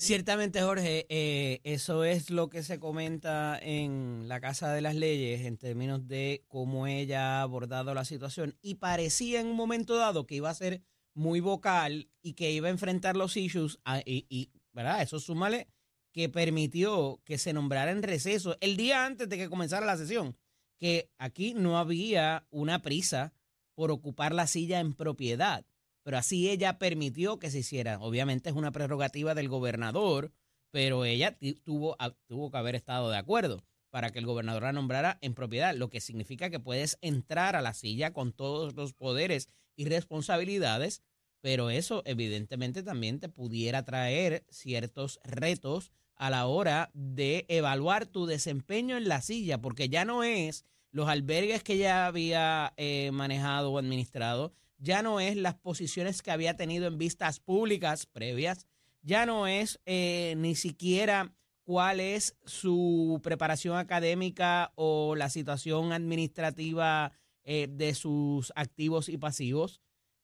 Ciertamente, 0.02 0.62
Jorge, 0.62 1.06
eh, 1.10 1.60
eso 1.66 2.06
es 2.06 2.30
lo 2.30 2.50
que 2.50 2.64
se 2.64 2.80
comenta 2.80 3.60
en 3.62 4.30
la 4.30 4.40
Casa 4.40 4.72
de 4.72 4.80
las 4.80 4.96
Leyes 4.96 5.42
en 5.46 5.58
términos 5.58 6.08
de 6.08 6.46
cómo 6.48 6.88
ella 6.88 7.40
ha 7.40 7.42
abordado 7.42 7.94
la 7.94 8.06
situación 8.06 8.58
y 8.62 8.76
parecía 8.76 9.42
en 9.42 9.48
un 9.48 9.58
momento 9.58 9.98
dado 9.98 10.26
que 10.26 10.36
iba 10.36 10.50
a 10.50 10.54
ser 10.54 10.82
muy 11.16 11.42
vocal 11.42 12.10
y 12.22 12.36
que 12.36 12.50
iba 12.50 12.70
a 12.70 12.72
enfrentar 12.72 13.18
los 13.18 13.36
issues 13.36 13.80
a- 13.84 14.00
y, 14.00 14.26
y, 14.30 14.52
¿verdad? 14.72 15.02
Eso 15.02 15.20
súmale 15.20 15.68
que 16.14 16.30
permitió 16.30 17.20
que 17.26 17.38
se 17.38 17.52
nombrara 17.52 17.92
en 17.92 18.02
receso 18.02 18.56
el 18.62 18.78
día 18.78 19.06
antes 19.06 19.28
de 19.28 19.36
que 19.36 19.50
comenzara 19.50 19.86
la 19.86 19.98
sesión, 19.98 20.38
que 20.78 21.10
aquí 21.18 21.54
no 21.54 21.78
había 21.78 22.48
una 22.52 22.82
prisa 22.82 23.34
por 23.76 23.92
ocupar 23.92 24.34
la 24.34 24.48
silla 24.48 24.80
en 24.80 24.94
propiedad 24.94 25.66
pero 26.10 26.18
así 26.18 26.50
ella 26.50 26.80
permitió 26.80 27.38
que 27.38 27.52
se 27.52 27.60
hiciera. 27.60 28.00
Obviamente 28.00 28.50
es 28.50 28.56
una 28.56 28.72
prerrogativa 28.72 29.36
del 29.36 29.48
gobernador, 29.48 30.32
pero 30.72 31.06
ella 31.06 31.38
tuvo, 31.64 31.96
tuvo 32.26 32.50
que 32.50 32.58
haber 32.58 32.74
estado 32.74 33.12
de 33.12 33.18
acuerdo. 33.18 33.64
para 33.92 34.10
que 34.10 34.18
el 34.18 34.26
gobernador 34.26 34.64
la 34.64 34.74
nombrara 34.74 35.20
en 35.22 35.36
propiedad, 35.36 35.76
lo 35.76 35.92
que 35.92 36.02
significa 36.02 36.50
que 36.50 36.60
puedes 36.60 36.98
entrar 37.02 37.56
a 37.56 37.62
la 37.62 37.76
silla 37.76 38.12
con 38.12 38.34
todos 38.34 38.74
los 38.74 38.94
poderes 38.94 39.50
y 39.76 39.86
responsabilidades, 39.86 41.04
pero 41.42 41.70
eso 41.70 42.02
evidentemente 42.06 42.82
también 42.82 43.20
te 43.20 43.30
pudiera 43.30 43.86
traer 43.86 44.48
ciertos 44.50 45.20
retos 45.24 45.92
a 46.16 46.32
la 46.32 46.48
hora 46.48 46.90
de 46.96 47.46
evaluar 47.50 48.08
tu 48.08 48.26
desempeño 48.26 48.98
en 48.98 49.10
la 49.10 49.22
silla, 49.22 49.62
porque 49.62 49.90
ya 49.90 50.06
no 50.06 50.24
es 50.24 50.66
los 50.90 51.08
albergues 51.08 51.62
que 51.62 51.78
ya 51.78 52.08
había 52.08 52.74
eh, 52.78 53.12
manejado 53.14 53.72
o 53.72 53.78
administrado, 53.78 54.56
ya 54.80 55.04
no 55.04 55.20
es 55.20 55.36
las 55.36 55.56
posiciones 55.56 56.22
que 56.22 56.32
había 56.32 56.56
tenido 56.56 56.88
en 56.88 56.98
vistas 56.98 57.40
públicas 57.40 58.06
previas, 58.08 58.66
ya 59.02 59.26
no 59.26 59.48
es 59.48 59.80
eh, 59.86 60.34
ni 60.38 60.56
siquiera 60.56 61.34
cuál 61.70 62.00
es 62.00 62.36
su 62.46 63.20
preparación 63.22 63.78
académica 63.78 64.72
o 64.74 65.16
la 65.16 65.30
situación 65.30 65.94
administrativa 65.94 67.12
eh, 67.44 67.68
de 67.70 67.94
sus 67.94 68.52
activos 68.56 69.08
y 69.08 69.20
pasivos. 69.20 69.80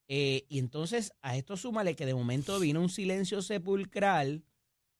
Eh, 0.08 0.44
y 0.48 0.58
entonces 0.58 1.12
a 1.22 1.36
esto 1.36 1.56
súmale 1.56 1.94
que 1.94 2.04
de 2.04 2.14
momento 2.14 2.58
vino 2.58 2.80
un 2.80 2.88
silencio 2.88 3.42
sepulcral 3.42 4.42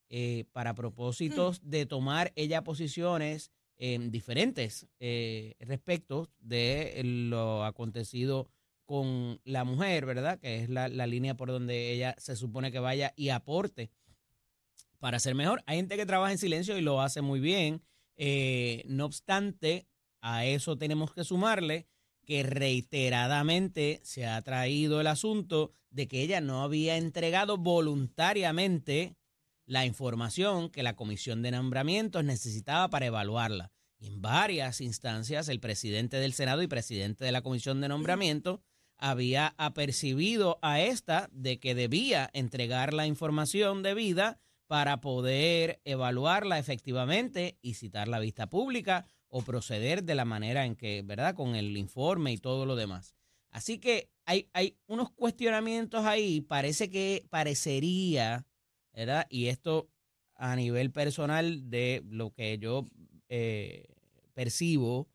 eh, 0.09 0.45
para 0.53 0.75
propósitos 0.75 1.69
de 1.69 1.85
tomar 1.85 2.33
ella 2.37 2.63
posiciones 2.63 3.51
en 3.77 4.13
diferentes 4.13 4.87
respectos 5.59 6.31
de 6.39 7.01
lo 7.05 7.65
acontecido 7.65 8.49
con 8.87 9.40
la 9.45 9.64
mujer, 9.64 10.07
¿verdad? 10.07 10.38
Que 10.38 10.62
es 10.62 10.71
la, 10.71 10.88
la 10.88 11.07
línea 11.07 11.37
por 11.37 11.50
donde 11.50 11.93
ella 11.93 12.14
se 12.19 12.37
supone 12.37 12.73
que 12.73 12.78
vaya 12.78 13.12
y 13.16 13.28
aporte 13.28 13.90
para 14.99 15.19
ser 15.19 15.35
mejor. 15.35 15.62
Hay 15.66 15.76
gente 15.76 15.97
que 15.97 16.07
trabaja 16.07 16.33
en 16.33 16.38
silencio 16.38 16.78
y 16.78 16.83
lo 16.83 17.00
hace 17.00 17.21
muy 17.21 17.40
bien. 17.40 17.83
Eh, 18.16 18.83
no 18.87 19.05
obstante, 19.05 19.87
a 20.21 20.47
eso 20.47 20.78
tenemos 20.78 21.12
que 21.12 21.25
sumarle 21.25 21.87
que 22.25 22.43
reiteradamente 22.43 24.00
se 24.02 24.26
ha 24.26 24.40
traído 24.43 25.00
el 25.00 25.07
asunto 25.07 25.73
de 25.90 26.09
que 26.09 26.23
ella 26.23 26.40
no 26.40 26.62
había 26.62 26.97
entregado 26.97 27.57
voluntariamente 27.57 29.16
la 29.64 29.87
información 29.87 30.71
que 30.71 30.83
la 30.83 30.97
comisión 30.97 31.43
de 31.43 31.50
nombramientos 31.52 32.25
necesitaba 32.25 32.88
para 32.88 33.07
evaluarla. 33.07 33.73
En 33.99 34.21
varias 34.21 34.81
instancias 34.81 35.49
el 35.49 35.61
presidente 35.61 36.19
del 36.19 36.33
Senado 36.33 36.62
y 36.62 36.66
presidente 36.66 37.25
de 37.25 37.33
la 37.33 37.43
comisión 37.43 37.81
de 37.81 37.88
nombramientos 37.88 38.61
había 38.99 39.55
apercibido 39.59 40.59
a 40.62 40.81
esta 40.81 41.29
de 41.33 41.59
que 41.59 41.75
debía 41.75 42.31
entregar 42.33 42.95
la 42.95 43.07
información 43.07 43.83
debida 43.83 44.38
para 44.67 45.00
poder 45.00 45.81
evaluarla 45.85 46.59
efectivamente 46.59 47.57
y 47.62 47.75
citar 47.75 48.09
la 48.09 48.19
vista 48.19 48.49
pública 48.49 49.07
o 49.29 49.43
proceder 49.43 50.05
de 50.05 50.15
la 50.15 50.25
manera 50.25 50.65
en 50.65 50.76
que, 50.76 51.03
¿verdad? 51.03 51.35
Con 51.35 51.55
el 51.55 51.76
informe 51.76 52.33
y 52.33 52.38
todo 52.38 52.67
lo 52.67 52.76
demás. 52.76 53.15
Así 53.50 53.79
que 53.79 54.11
hay, 54.25 54.49
hay 54.53 54.76
unos 54.87 55.11
cuestionamientos 55.11 56.05
ahí, 56.05 56.41
parece 56.41 56.91
que 56.91 57.25
parecería, 57.31 58.47
¿verdad? 58.93 59.26
Y 59.31 59.47
esto 59.47 59.88
a 60.35 60.57
nivel 60.57 60.91
personal 60.91 61.71
de 61.71 62.03
lo 62.09 62.33
que 62.33 62.59
yo 62.59 62.85
eh, 63.29 63.87
percibo, 64.35 65.09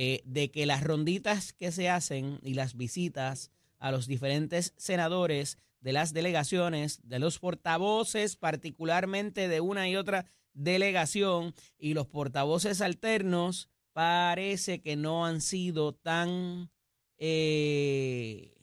eh, 0.00 0.22
de 0.24 0.52
que 0.52 0.64
las 0.64 0.84
ronditas 0.84 1.52
que 1.52 1.72
se 1.72 1.88
hacen 1.88 2.38
y 2.44 2.54
las 2.54 2.76
visitas 2.76 3.50
a 3.80 3.90
los 3.90 4.06
diferentes 4.06 4.72
senadores 4.76 5.58
de 5.80 5.92
las 5.92 6.12
delegaciones, 6.12 7.00
de 7.02 7.18
los 7.18 7.40
portavoces, 7.40 8.36
particularmente 8.36 9.48
de 9.48 9.60
una 9.60 9.88
y 9.88 9.96
otra 9.96 10.26
delegación, 10.52 11.52
y 11.78 11.94
los 11.94 12.06
portavoces 12.06 12.80
alternos, 12.80 13.70
parece 13.92 14.80
que 14.80 14.94
no 14.94 15.26
han 15.26 15.40
sido 15.40 15.92
tan 15.96 16.70
eh, 17.16 18.54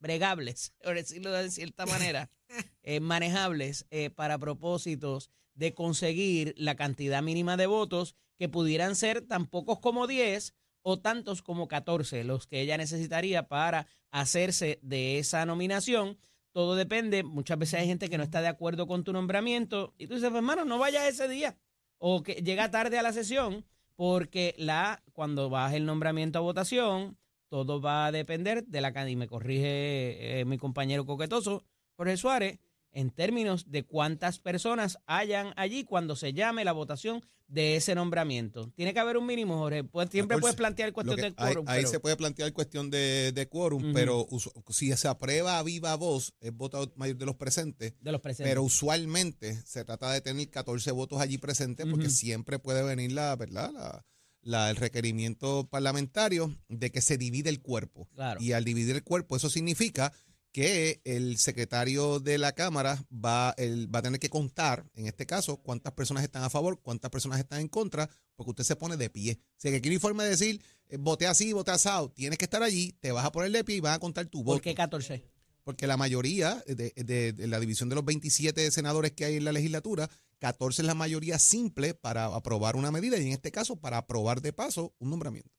bregables, 0.00 0.74
por 0.84 0.96
decirlo 0.96 1.32
de 1.32 1.50
cierta 1.50 1.86
manera, 1.86 2.30
eh, 2.82 3.00
manejables 3.00 3.86
eh, 3.90 4.10
para 4.10 4.36
propósitos 4.36 5.30
de 5.54 5.72
conseguir 5.72 6.54
la 6.58 6.76
cantidad 6.76 7.22
mínima 7.22 7.56
de 7.56 7.66
votos 7.66 8.16
que 8.38 8.48
pudieran 8.48 8.96
ser 8.96 9.22
tan 9.22 9.46
pocos 9.46 9.78
como 9.78 10.06
10 10.06 10.54
o 10.82 10.98
tantos 10.98 11.42
como 11.42 11.68
14 11.68 12.24
los 12.24 12.46
que 12.46 12.60
ella 12.60 12.76
necesitaría 12.76 13.48
para 13.48 13.86
hacerse 14.10 14.78
de 14.82 15.18
esa 15.18 15.46
nominación. 15.46 16.18
Todo 16.52 16.74
depende, 16.74 17.22
muchas 17.22 17.58
veces 17.58 17.80
hay 17.80 17.86
gente 17.86 18.10
que 18.10 18.18
no 18.18 18.24
está 18.24 18.42
de 18.42 18.48
acuerdo 18.48 18.86
con 18.86 19.04
tu 19.04 19.12
nombramiento 19.12 19.94
y 19.96 20.06
tú 20.06 20.14
dices, 20.14 20.30
pues, 20.30 20.38
hermano, 20.38 20.64
no 20.64 20.78
vayas 20.78 21.06
ese 21.06 21.28
día 21.28 21.56
o 21.98 22.22
que 22.22 22.34
llega 22.34 22.70
tarde 22.70 22.98
a 22.98 23.02
la 23.02 23.12
sesión 23.12 23.64
porque 23.94 24.54
la 24.58 25.02
cuando 25.12 25.48
baje 25.48 25.76
el 25.76 25.86
nombramiento 25.86 26.38
a 26.38 26.42
votación, 26.42 27.16
todo 27.48 27.80
va 27.80 28.06
a 28.06 28.12
depender 28.12 28.64
de 28.64 28.80
la 28.80 29.08
y 29.08 29.14
me 29.14 29.28
corrige 29.28 30.40
eh, 30.40 30.44
mi 30.44 30.58
compañero 30.58 31.06
coquetoso, 31.06 31.64
Jorge 31.96 32.16
Suárez, 32.16 32.58
en 32.92 33.10
términos 33.10 33.70
de 33.70 33.84
cuántas 33.84 34.38
personas 34.38 34.98
hayan 35.06 35.52
allí 35.56 35.84
cuando 35.84 36.14
se 36.16 36.32
llame 36.32 36.64
la 36.64 36.72
votación 36.72 37.22
de 37.48 37.76
ese 37.76 37.94
nombramiento. 37.94 38.70
Tiene 38.76 38.94
que 38.94 39.00
haber 39.00 39.18
un 39.18 39.26
mínimo, 39.26 39.58
Jorge. 39.58 39.84
Pues, 39.84 40.08
siempre 40.10 40.36
14. 40.36 40.40
puedes 40.40 40.56
plantear 40.56 40.92
cuestión 40.92 41.16
que- 41.16 41.22
de 41.22 41.34
quórum. 41.34 41.64
ahí 41.68 41.76
ahí 41.76 41.80
pero- 41.82 41.90
se 41.90 42.00
puede 42.00 42.16
plantear 42.16 42.52
cuestión 42.54 42.90
de, 42.90 43.32
de 43.32 43.48
quórum, 43.48 43.92
pero 43.92 44.26
si 44.70 44.94
se 44.96 45.08
aprueba 45.08 45.58
a 45.58 45.62
viva 45.62 45.94
voz, 45.96 46.32
es 46.40 46.52
votado 46.54 46.90
mayor 46.96 47.16
de 47.18 47.26
los 47.26 47.36
presentes. 47.36 47.92
de 48.00 48.12
los 48.12 48.20
presentes. 48.22 48.50
Pero 48.50 48.62
usualmente 48.62 49.54
se 49.66 49.84
trata 49.84 50.10
de 50.12 50.20
tener 50.22 50.48
14 50.48 50.92
votos 50.92 51.20
allí 51.20 51.36
presentes 51.38 51.86
porque 51.90 52.08
siempre 52.10 52.58
puede 52.58 52.82
venir 52.82 53.12
la, 53.12 53.36
¿verdad? 53.36 53.70
La, 53.72 54.04
la- 54.42 54.70
el 54.70 54.76
requerimiento 54.76 55.68
parlamentario 55.70 56.54
de 56.68 56.90
que 56.90 57.00
se 57.02 57.18
divide 57.18 57.50
el 57.50 57.60
cuerpo. 57.60 58.08
Claro. 58.14 58.40
Y 58.40 58.52
al 58.52 58.64
dividir 58.64 58.96
el 58.96 59.04
cuerpo, 59.04 59.36
eso 59.36 59.50
significa 59.50 60.12
que 60.52 61.00
el 61.04 61.38
secretario 61.38 62.20
de 62.20 62.36
la 62.38 62.52
Cámara 62.52 63.02
va, 63.12 63.54
él 63.56 63.92
va 63.92 64.00
a 64.00 64.02
tener 64.02 64.20
que 64.20 64.28
contar, 64.28 64.84
en 64.94 65.06
este 65.06 65.24
caso, 65.26 65.56
cuántas 65.56 65.94
personas 65.94 66.22
están 66.22 66.42
a 66.44 66.50
favor, 66.50 66.78
cuántas 66.82 67.10
personas 67.10 67.38
están 67.40 67.60
en 67.60 67.68
contra, 67.68 68.08
porque 68.36 68.50
usted 68.50 68.64
se 68.64 68.76
pone 68.76 68.96
de 68.98 69.08
pie. 69.08 69.38
O 69.40 69.54
sea, 69.56 69.70
que 69.70 69.78
aquí 69.78 69.88
el 69.88 69.94
informe 69.94 70.24
de 70.24 70.30
decir, 70.30 70.62
eh, 70.88 70.98
voté 70.98 71.26
así, 71.26 71.52
voté 71.54 71.70
asado, 71.70 72.10
tienes 72.10 72.38
que 72.38 72.44
estar 72.44 72.62
allí, 72.62 72.92
te 73.00 73.12
vas 73.12 73.24
a 73.24 73.32
poner 73.32 73.50
de 73.50 73.64
pie 73.64 73.76
y 73.76 73.80
van 73.80 73.94
a 73.94 73.98
contar 73.98 74.26
tu 74.26 74.44
voto. 74.44 74.56
¿Por 74.56 74.62
qué 74.62 74.74
14? 74.74 75.24
Porque 75.64 75.86
la 75.86 75.96
mayoría 75.96 76.62
de, 76.66 76.92
de- 76.96 77.32
de 77.32 77.46
la 77.46 77.58
división 77.58 77.88
de 77.88 77.94
los 77.94 78.04
27 78.04 78.70
senadores 78.72 79.12
que 79.12 79.24
hay 79.24 79.36
en 79.36 79.44
la 79.44 79.52
legislatura, 79.52 80.10
14 80.40 80.82
es 80.82 80.86
la 80.86 80.94
mayoría 80.94 81.38
simple 81.38 81.94
para 81.94 82.26
aprobar 82.26 82.76
una 82.76 82.90
medida 82.90 83.16
y 83.16 83.22
en 83.28 83.32
este 83.32 83.52
caso 83.52 83.76
para 83.76 83.96
aprobar 83.98 84.42
de 84.42 84.52
paso 84.52 84.92
un 84.98 85.08
nombramiento. 85.10 85.50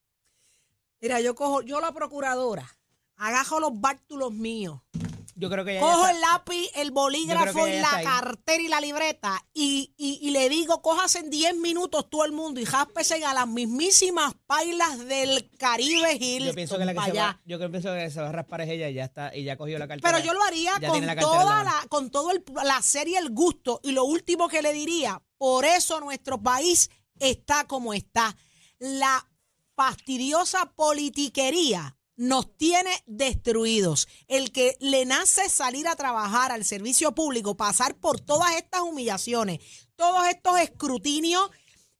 Mira, 1.00 1.20
yo 1.20 1.34
cojo, 1.34 1.62
yo 1.62 1.80
la 1.80 1.92
procuradora, 1.92 2.68
agajo 3.16 3.60
los 3.60 3.80
bártulos 3.80 4.32
míos, 4.32 4.80
Yo 5.36 5.50
creo 5.50 5.64
que 5.64 5.74
ya 5.74 5.80
cojo 5.80 6.06
el 6.08 6.20
lápiz, 6.20 6.70
el 6.74 6.90
bolígrafo 6.90 7.66
y 7.66 7.78
la 7.78 8.02
cartera 8.02 8.62
y 8.62 8.68
la 8.68 8.80
libreta 8.80 9.44
y, 9.52 9.92
y, 9.96 10.20
y 10.22 10.30
le 10.30 10.48
digo, 10.48 10.80
cojas 10.82 11.14
en 11.16 11.30
10 11.30 11.56
minutos 11.56 12.08
todo 12.08 12.24
el 12.24 12.32
mundo 12.32 12.60
y 12.60 12.66
jáspesen 12.66 13.24
a 13.24 13.34
las 13.34 13.48
mismísimas 13.48 14.34
pailas 14.46 14.98
del 15.06 15.50
Caribe 15.58 16.16
Hill. 16.20 16.46
yo 16.46 16.54
pienso 16.54 16.78
que 16.78 16.84
la 16.84 16.94
que 16.94 17.00
se 17.00 17.12
va, 17.12 17.40
yo 17.44 17.58
pienso 17.70 17.92
que 17.94 18.10
se 18.10 18.20
va 18.20 18.28
a 18.28 18.32
raspar 18.32 18.60
es 18.62 18.70
ella 18.70 18.88
y 18.88 18.94
ya 18.94 19.04
está 19.04 19.34
y 19.34 19.44
ya 19.44 19.56
cogió 19.56 19.78
la 19.78 19.88
cartera. 19.88 20.12
Pero 20.12 20.24
yo 20.24 20.32
lo 20.34 20.42
haría 20.44 20.74
con 20.86 21.04
la 21.04 21.16
toda 21.16 21.44
la 21.44 21.64
la, 21.64 21.86
con 21.88 22.10
todo 22.10 22.30
el 22.30 22.42
placer 22.42 23.08
y 23.08 23.16
el 23.16 23.30
gusto. 23.30 23.80
Y 23.82 23.92
lo 23.92 24.04
último 24.04 24.48
que 24.48 24.62
le 24.62 24.72
diría, 24.72 25.20
por 25.36 25.64
eso 25.64 26.00
nuestro 26.00 26.40
país 26.40 26.90
está 27.18 27.64
como 27.64 27.92
está. 27.94 28.36
La 28.78 29.26
fastidiosa 29.74 30.66
politiquería 30.76 31.96
nos 32.16 32.56
tiene 32.56 32.90
destruidos. 33.06 34.08
El 34.28 34.52
que 34.52 34.76
le 34.80 35.04
nace 35.04 35.48
salir 35.48 35.88
a 35.88 35.96
trabajar 35.96 36.52
al 36.52 36.64
servicio 36.64 37.14
público, 37.14 37.56
pasar 37.56 37.96
por 37.96 38.20
todas 38.20 38.56
estas 38.56 38.82
humillaciones, 38.82 39.60
todos 39.96 40.26
estos 40.28 40.60
escrutinios, 40.60 41.50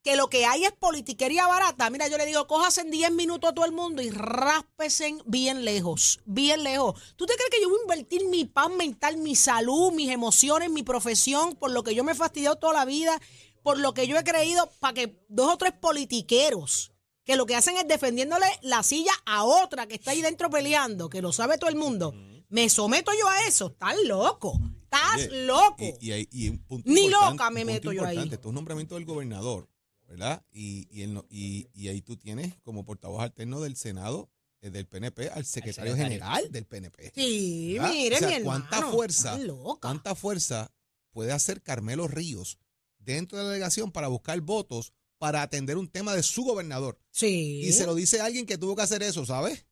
que 0.04 0.16
lo 0.16 0.28
que 0.28 0.44
hay 0.44 0.66
es 0.66 0.73
politiquería 0.73 1.47
barata. 1.47 1.88
Mira, 1.88 2.09
yo 2.09 2.18
le 2.18 2.26
digo, 2.26 2.47
cojas 2.47 2.76
en 2.76 2.90
10 2.90 3.12
minutos 3.12 3.50
a 3.50 3.54
todo 3.54 3.64
el 3.64 3.73
mundo 3.73 4.02
y 4.02 4.11
ráspesen 4.11 5.23
bien 5.25 5.64
lejos, 5.64 6.21
bien 6.26 6.62
lejos. 6.62 7.00
¿Tú 7.16 7.25
te 7.25 7.35
crees 7.35 7.50
que 7.50 7.62
yo 7.62 7.71
voy 7.71 7.78
a 7.78 7.83
invertir 7.83 8.26
mi 8.26 8.44
paz 8.44 8.71
mental, 8.71 9.16
mi 9.16 9.35
salud, 9.35 9.92
mis 9.92 10.11
emociones, 10.11 10.71
mi 10.71 10.83
profesión, 10.83 11.56
por 11.56 11.71
lo 11.71 11.83
que 11.83 11.94
yo 11.94 12.04
me 12.04 12.12
he 12.12 12.14
fastidiado 12.14 12.56
toda 12.56 12.75
la 12.75 12.85
vida, 12.85 13.18
por 13.62 13.78
lo 13.78 13.94
que 13.94 14.06
yo 14.06 14.18
he 14.18 14.25
creído, 14.25 14.71
para 14.78 14.92
que 14.92 15.25
dos 15.28 15.54
o 15.54 15.56
tres 15.56 15.73
politiqueros 15.73 16.93
que 17.25 17.37
lo 17.37 17.47
que 17.47 17.57
hacen 17.57 17.76
es 17.76 17.88
defendiéndole 17.88 18.47
la 18.62 18.83
silla 18.83 19.12
a 19.26 19.45
otra 19.45 19.87
que 19.87 19.95
está 19.95 20.11
ahí 20.12 20.23
dentro 20.23 20.50
peleando, 20.50 21.09
que 21.09 21.23
lo 21.23 21.33
sabe 21.33 21.59
todo 21.59 21.71
el 21.71 21.76
mundo. 21.76 22.14
Me 22.49 22.69
someto 22.69 23.11
yo 23.19 23.28
a 23.28 23.47
eso. 23.49 23.69
Estás 23.69 23.97
loco. 24.04 24.59
Estás 24.83 25.16
Oye, 25.28 25.45
loco. 25.47 25.76
Y, 26.00 26.09
y 26.09 26.12
hay- 26.12 26.28
y 26.31 26.49
un 26.50 26.59
punto 26.59 26.88
Ni 26.90 27.09
loca 27.09 27.50
me 27.50 27.62
un 27.62 27.66
punto 27.69 27.88
meto 27.88 27.93
yo 27.93 28.04
ahí. 28.04 28.19
Esto 28.19 28.35
es 28.35 28.45
un 28.47 28.54
nombramiento 28.54 28.95
del 28.95 29.04
gobernador, 29.07 29.69
¿verdad? 30.07 30.45
Y, 30.52 30.87
y, 30.90 31.88
ahí 31.88 32.00
tú 32.02 32.16
tienes 32.16 32.54
como 32.62 32.85
portavoz 32.85 33.23
alterno 33.23 33.61
del 33.61 33.75
Senado, 33.76 34.31
eh, 34.61 34.71
del 34.71 34.87
PNP, 34.87 35.31
al 35.31 35.45
secretario, 35.47 35.93
secretario. 35.95 35.97
general 36.21 36.52
del 36.52 36.66
PNP. 36.66 37.12
Sí, 37.14 37.75
¿verdad? 37.78 37.93
mire, 37.93 38.16
O 38.16 38.19
sea, 38.19 38.28
mi 38.28 38.35
hermano. 38.35 38.66
¿Cuánta 38.71 38.90
fuerza, 38.90 39.38
loca. 39.38 39.81
cuánta 39.88 40.14
fuerza 40.14 40.71
puede 41.11 41.33
hacer 41.33 41.62
Carmelo 41.62 42.07
Ríos 42.07 42.59
dentro 42.99 43.38
de 43.38 43.45
la 43.45 43.50
delegación 43.50 43.90
para 43.90 44.09
buscar 44.09 44.40
votos 44.43 44.93
para 45.25 45.40
atender 45.40 45.78
un 45.78 45.88
tema 45.88 46.14
de 46.14 46.23
su 46.23 46.45
gobernador. 46.45 46.99
Sí. 47.11 47.62
Y 47.64 47.73
se 47.73 47.87
lo 47.87 47.95
dice 47.95 48.21
alguien 48.21 48.45
que 48.45 48.59
tuvo 48.59 48.76
que 48.76 48.83
hacer 48.83 49.02
eso, 49.02 49.25
¿sabes? 49.25 49.64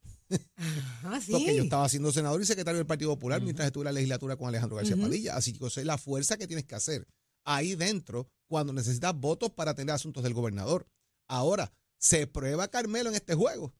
Ajá, 0.57 1.21
sí. 1.27 1.31
Porque 1.31 1.55
yo 1.55 1.65
estaba 1.65 1.87
siendo 1.91 2.11
senador 2.11 2.41
y 2.41 2.47
secretario 2.47 2.79
del 2.79 2.87
Partido 2.87 3.11
Popular 3.11 3.43
mientras 3.43 3.67
estuve 3.67 3.83
en 3.83 3.85
la 3.85 3.93
legislatura 3.93 4.37
con 4.37 4.49
Alejandro 4.49 4.79
García. 4.79 4.97
Padilla. 4.97 5.37
Así 5.37 5.53
que 5.53 5.59
yo 5.59 5.69
sé 5.69 5.85
la 5.85 5.99
fuerza 5.99 6.39
que 6.39 6.47
tienes 6.47 6.65
que 6.65 6.75
hacer 6.75 7.07
ahí 7.45 7.75
dentro 7.75 8.31
cuando 8.49 8.73
necesitas 8.73 9.15
votos 9.15 9.51
para 9.51 9.73
atender 9.73 9.95
asuntos 9.95 10.23
del 10.23 10.33
gobernador. 10.33 10.89
Ahora, 11.29 11.71
se 11.99 12.27
prueba 12.27 12.69
Carmelo 12.69 13.11
en 13.11 13.17
este 13.17 13.35
juego. 13.35 13.75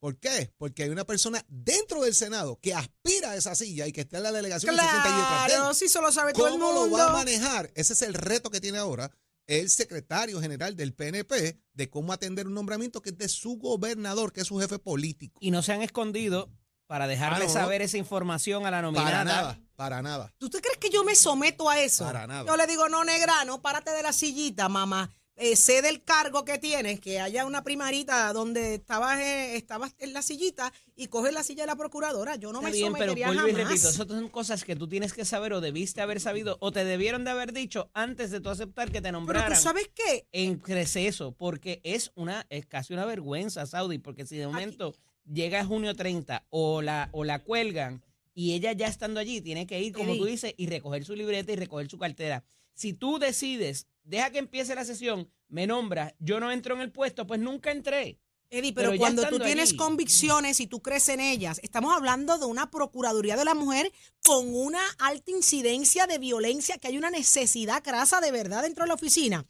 ¿Por 0.00 0.16
qué? 0.16 0.54
Porque 0.56 0.84
hay 0.84 0.88
una 0.88 1.04
persona 1.04 1.44
dentro 1.46 2.00
del 2.04 2.14
Senado 2.14 2.58
que 2.58 2.72
aspira 2.72 3.32
a 3.32 3.36
esa 3.36 3.54
silla 3.54 3.86
y 3.86 3.92
que 3.92 4.00
está 4.00 4.16
en 4.16 4.22
la 4.22 4.32
delegación 4.32 4.74
y 4.74 4.78
se 4.78 4.82
sienta 4.82 5.04
allí 5.04 5.20
detrás 5.20 5.46
de 5.46 5.52
él. 5.52 5.58
Claro, 5.58 5.74
sí, 5.74 5.84
eso 5.84 6.00
lo 6.00 6.10
sabe 6.10 6.32
todo 6.32 6.46
el 6.46 6.52
¿Cómo 6.54 6.72
mundo. 6.72 6.86
lo 6.86 6.90
va 6.90 7.10
a 7.10 7.12
manejar? 7.12 7.70
Ese 7.74 7.92
es 7.92 8.00
el 8.00 8.14
reto 8.14 8.48
que 8.48 8.62
tiene 8.62 8.78
ahora 8.78 9.10
el 9.48 9.70
secretario 9.70 10.40
general 10.40 10.76
del 10.76 10.94
PNP 10.94 11.58
de 11.72 11.90
cómo 11.90 12.12
atender 12.12 12.46
un 12.46 12.54
nombramiento 12.54 13.02
que 13.02 13.10
es 13.10 13.18
de 13.18 13.28
su 13.28 13.56
gobernador, 13.56 14.32
que 14.32 14.42
es 14.42 14.46
su 14.46 14.58
jefe 14.58 14.78
político. 14.78 15.38
Y 15.40 15.50
no 15.50 15.62
se 15.62 15.72
han 15.72 15.82
escondido 15.82 16.50
para 16.86 17.06
dejarle 17.06 17.44
Ah, 17.44 17.48
no, 17.48 17.52
saber 17.52 17.82
esa 17.82 17.98
información 17.98 18.66
a 18.66 18.70
la 18.70 18.82
nominada. 18.82 19.10
Para 19.10 19.24
nada, 19.24 19.60
para 19.74 20.02
nada. 20.02 20.34
¿Tú 20.38 20.48
te 20.48 20.60
crees 20.60 20.78
que 20.78 20.90
yo 20.90 21.02
me 21.02 21.14
someto 21.14 21.68
a 21.68 21.80
eso? 21.80 22.04
Para 22.04 22.26
nada. 22.26 22.46
Yo 22.46 22.56
le 22.56 22.66
digo, 22.66 22.88
no, 22.88 23.04
negra, 23.04 23.44
no, 23.46 23.60
párate 23.60 23.90
de 23.90 24.02
la 24.02 24.12
sillita, 24.12 24.68
mamá. 24.68 25.10
Eh, 25.40 25.54
sé 25.54 25.82
del 25.82 26.02
cargo 26.02 26.44
que 26.44 26.58
tienes, 26.58 26.98
que 26.98 27.20
haya 27.20 27.46
una 27.46 27.62
primarita 27.62 28.32
donde 28.32 28.74
estabas, 28.74 29.20
eh, 29.20 29.54
estabas 29.54 29.94
en 30.00 30.12
la 30.12 30.20
sillita 30.20 30.72
y 30.96 31.06
coges 31.06 31.32
la 31.32 31.44
silla 31.44 31.62
de 31.62 31.68
la 31.68 31.76
procuradora. 31.76 32.34
Yo 32.34 32.52
no 32.52 32.58
Está 32.58 32.70
me 32.70 32.76
bien, 32.76 32.92
pero 32.92 33.14
vuelvo 33.14 33.46
y 33.46 33.52
repito, 33.52 33.74
esas 33.74 33.94
son 33.94 34.28
cosas 34.30 34.64
que 34.64 34.74
tú 34.74 34.88
tienes 34.88 35.12
que 35.12 35.24
saber 35.24 35.52
o 35.52 35.60
debiste 35.60 36.00
haber 36.00 36.18
sabido 36.18 36.56
o 36.60 36.72
te 36.72 36.84
debieron 36.84 37.24
de 37.24 37.30
haber 37.30 37.52
dicho 37.52 37.88
antes 37.94 38.32
de 38.32 38.40
tú 38.40 38.50
aceptar 38.50 38.88
que 38.88 39.00
te 39.00 39.02
pero 39.02 39.12
nombraran 39.12 39.52
tú 39.52 39.60
sabes 39.60 39.88
qué, 39.94 40.26
en 40.32 40.60
receso, 40.60 41.30
porque 41.30 41.80
es 41.84 42.10
una 42.16 42.44
es 42.50 42.66
casi 42.66 42.92
una 42.92 43.04
vergüenza, 43.04 43.64
Saudi, 43.66 43.98
porque 43.98 44.26
si 44.26 44.36
de 44.36 44.48
momento 44.48 44.92
llega 45.24 45.64
junio 45.64 45.94
30 45.94 46.46
o 46.50 46.82
la 46.82 47.10
o 47.12 47.22
la 47.22 47.44
cuelgan 47.44 48.02
y 48.34 48.54
ella 48.54 48.72
ya 48.72 48.88
estando 48.88 49.20
allí 49.20 49.40
tiene 49.40 49.68
que 49.68 49.80
ir, 49.80 49.92
como 49.92 50.16
tú 50.16 50.24
dices, 50.24 50.52
y 50.56 50.66
recoger 50.66 51.04
su 51.04 51.14
libreta 51.14 51.52
y 51.52 51.56
recoger 51.56 51.88
su 51.88 51.98
cartera. 51.98 52.42
Si 52.72 52.92
tú 52.92 53.18
decides, 53.18 53.88
deja 54.08 54.30
que 54.30 54.38
empiece 54.38 54.74
la 54.74 54.84
sesión, 54.84 55.30
me 55.48 55.66
nombras, 55.66 56.14
yo 56.18 56.40
no 56.40 56.50
entro 56.50 56.74
en 56.74 56.80
el 56.80 56.90
puesto, 56.92 57.26
pues 57.26 57.40
nunca 57.40 57.70
entré. 57.70 58.18
Eddie, 58.50 58.72
pero, 58.72 58.96
cuando 58.96 59.28
tú 59.28 59.38
tienes 59.38 59.70
allí. 59.70 59.76
convicciones 59.76 60.58
y 60.60 60.66
tú 60.66 60.80
crees 60.80 61.08
en 61.10 61.20
ellas, 61.20 61.60
estamos 61.62 61.92
hablando 61.94 62.38
de 62.38 62.46
una 62.46 62.70
Procuraduría 62.70 63.36
de 63.36 63.44
la 63.44 63.54
Mujer 63.54 63.92
con 64.24 64.54
una 64.54 64.80
alta 64.98 65.30
incidencia 65.30 66.06
de 66.06 66.16
violencia, 66.18 66.78
que 66.78 66.88
hay 66.88 66.96
una 66.96 67.10
necesidad 67.10 67.82
crasa 67.82 68.22
de 68.22 68.32
verdad 68.32 68.62
dentro 68.62 68.84
de 68.84 68.88
la 68.88 68.94
oficina. 68.94 69.46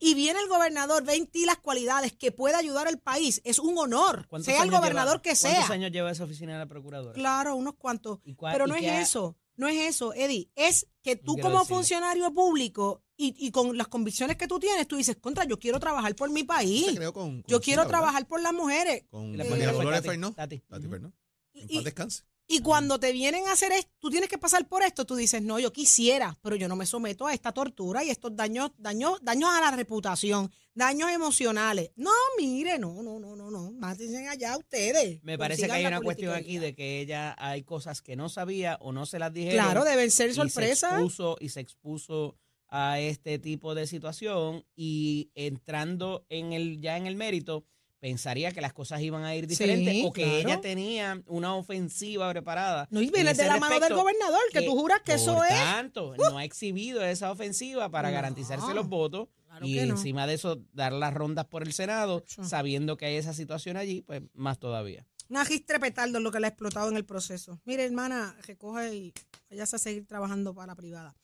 Y 0.00 0.14
viene 0.14 0.38
el 0.40 0.48
gobernador, 0.48 1.02
ve 1.02 1.16
en 1.16 1.26
ti 1.26 1.46
las 1.46 1.58
cualidades 1.58 2.12
que 2.12 2.30
puede 2.32 2.54
ayudar 2.56 2.88
al 2.88 2.98
país. 2.98 3.40
Es 3.44 3.58
un 3.58 3.76
honor, 3.78 4.26
¿Cuántos 4.28 4.52
sea 4.52 4.62
el 4.64 4.70
gobernador 4.70 5.16
lleva- 5.16 5.22
que 5.22 5.40
¿Cuántos 5.40 5.66
sea. 5.66 5.74
años 5.74 5.90
lleva 5.90 6.10
esa 6.10 6.24
oficina 6.24 6.52
de 6.52 6.58
la 6.58 6.66
procuradora? 6.66 7.14
Claro, 7.14 7.56
unos 7.56 7.74
cuantos. 7.76 8.18
¿Y 8.24 8.34
cuál- 8.34 8.52
Pero 8.52 8.66
no 8.66 8.74
es 8.74 8.84
eso, 8.84 9.36
no 9.56 9.66
es 9.68 9.76
eso, 9.94 10.12
Eddie. 10.14 10.50
Es 10.56 10.88
que 11.02 11.16
tú 11.16 11.38
como 11.38 11.64
funcionario 11.64 12.32
público 12.34 13.02
y, 13.16 13.34
y 13.38 13.50
con 13.50 13.76
las 13.76 13.88
convicciones 13.88 14.36
que 14.36 14.48
tú 14.48 14.58
tienes, 14.58 14.86
tú 14.88 14.96
dices, 14.96 15.16
contra, 15.20 15.44
yo 15.44 15.58
quiero 15.58 15.78
trabajar 15.78 16.14
por 16.16 16.30
mi 16.30 16.42
país. 16.44 16.86
Con- 16.98 17.12
con 17.12 17.44
Yo 17.46 17.60
quiero 17.60 17.86
trabajar 17.86 18.26
por 18.26 18.40
las 18.40 18.52
mujeres. 18.52 19.04
Con 19.10 19.36
la 19.36 19.44
Eh, 19.44 19.48
Dolores 19.66 19.98
Tati, 20.00 20.08
Fernó. 20.08 20.32
Tati. 20.32 20.58
Tati 20.60 20.82
Ujú. 20.82 20.90
Fernó. 20.90 21.12
En 21.54 21.66
Y- 21.70 21.74
paz 21.76 21.84
descanse. 21.84 22.22
Y 22.48 22.58
cuando 22.58 22.98
te 22.98 23.12
vienen 23.12 23.46
a 23.46 23.52
hacer 23.52 23.72
esto, 23.72 23.90
tú 23.98 24.10
tienes 24.10 24.28
que 24.28 24.36
pasar 24.36 24.68
por 24.68 24.82
esto, 24.82 25.06
tú 25.06 25.14
dices, 25.14 25.40
no, 25.40 25.58
yo 25.58 25.72
quisiera, 25.72 26.36
pero 26.42 26.56
yo 26.56 26.68
no 26.68 26.76
me 26.76 26.84
someto 26.84 27.26
a 27.26 27.32
esta 27.32 27.52
tortura 27.52 28.02
y 28.04 28.10
estos 28.10 28.34
daños, 28.36 28.72
daños, 28.76 29.20
daños 29.22 29.48
a 29.50 29.60
la 29.60 29.70
reputación, 29.70 30.50
daños 30.74 31.10
emocionales. 31.10 31.92
No, 31.96 32.10
mire, 32.36 32.78
no, 32.78 33.00
no, 33.02 33.18
no, 33.20 33.36
no, 33.36 33.50
no, 33.50 33.70
mátense 33.72 34.28
allá 34.28 34.56
ustedes. 34.58 35.22
Me 35.22 35.38
parece 35.38 35.66
que 35.66 35.72
hay 35.72 35.86
una 35.86 36.00
cuestión 36.02 36.34
aquí 36.34 36.58
de 36.58 36.74
que 36.74 37.00
ella 37.00 37.34
hay 37.38 37.62
cosas 37.62 38.02
que 38.02 38.16
no 38.16 38.28
sabía 38.28 38.76
o 38.80 38.92
no 38.92 39.06
se 39.06 39.18
las 39.18 39.32
dijeron. 39.32 39.64
Claro, 39.64 39.84
deben 39.84 40.10
ser 40.10 40.30
y 40.30 40.34
sorpresas. 40.34 40.90
Se 40.90 40.96
expuso, 40.96 41.36
y 41.40 41.48
se 41.48 41.60
expuso 41.60 42.36
a 42.74 42.98
este 43.00 43.38
tipo 43.38 43.74
de 43.74 43.86
situación 43.86 44.64
y 44.74 45.30
entrando 45.34 46.24
en 46.30 46.54
el 46.54 46.80
ya 46.80 46.96
en 46.96 47.06
el 47.06 47.16
mérito, 47.16 47.66
pensaría 48.00 48.50
que 48.50 48.60
las 48.62 48.72
cosas 48.72 49.00
iban 49.02 49.24
a 49.24 49.36
ir 49.36 49.46
diferentes 49.46 49.92
Sí, 49.92 50.02
o 50.06 50.12
que 50.12 50.22
claro. 50.24 50.38
ella 50.38 50.60
tenía 50.62 51.22
una 51.26 51.54
ofensiva 51.54 52.28
preparada. 52.30 52.88
No, 52.90 53.00
y 53.02 53.06
en 53.08 53.12
viene 53.12 53.34
de 53.34 53.44
la 53.46 53.58
mano 53.58 53.78
del 53.78 53.94
gobernador, 53.94 54.40
que, 54.52 54.62
tú 54.62 54.72
juras 54.72 55.02
que 55.04 55.12
eso 55.12 55.44
es. 55.44 55.50
tanto, 55.50 56.16
no 56.16 56.38
ha 56.38 56.44
exhibido 56.44 57.04
esa 57.04 57.30
ofensiva 57.30 57.90
para 57.90 58.08
No. 58.08 58.14
garantizarse 58.14 58.72
los 58.74 58.88
votos 58.88 59.28
Claro 59.46 59.66
y 59.66 59.74
que 59.74 59.84
no. 59.86 59.94
encima 59.94 60.26
de 60.26 60.32
eso 60.34 60.58
dar 60.72 60.94
las 60.94 61.12
rondas 61.12 61.44
por 61.44 61.62
el 61.62 61.74
Senado, 61.74 62.24
sabiendo 62.26 62.96
que 62.96 63.04
hay 63.04 63.16
esa 63.16 63.34
situación 63.34 63.76
allí, 63.76 64.00
pues 64.00 64.22
más 64.32 64.58
todavía. 64.58 65.06
Una 65.28 65.44
gistre 65.44 65.80
petardo 65.80 66.18
es 66.18 66.24
lo 66.24 66.30
que 66.30 66.40
le 66.40 66.46
ha 66.46 66.50
explotado 66.50 66.90
en 66.90 66.96
el 66.96 67.04
proceso. 67.04 67.60
Mire, 67.64 67.84
hermana, 67.84 68.36
recoge 68.46 68.94
y 68.94 69.12
vayas 69.50 69.72
a 69.74 69.78
seguir 69.78 70.06
trabajando 70.06 70.54
para 70.54 70.68
la 70.68 70.74
privada. 70.76 71.14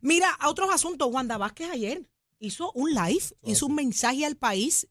Mira, 0.00 0.30
a 0.30 0.48
otros 0.48 0.70
asuntos. 0.72 1.08
Wanda 1.12 1.38
Vázquez 1.38 1.70
ayer 1.70 2.08
hizo 2.38 2.72
un 2.72 2.92
live, 2.92 3.24
hizo 3.44 3.66
un 3.66 3.74
mensaje 3.74 4.26
al 4.26 4.36
país 4.36 4.88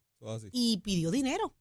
y 0.52 0.78
pidió 0.80 1.12
dinero. 1.12 1.54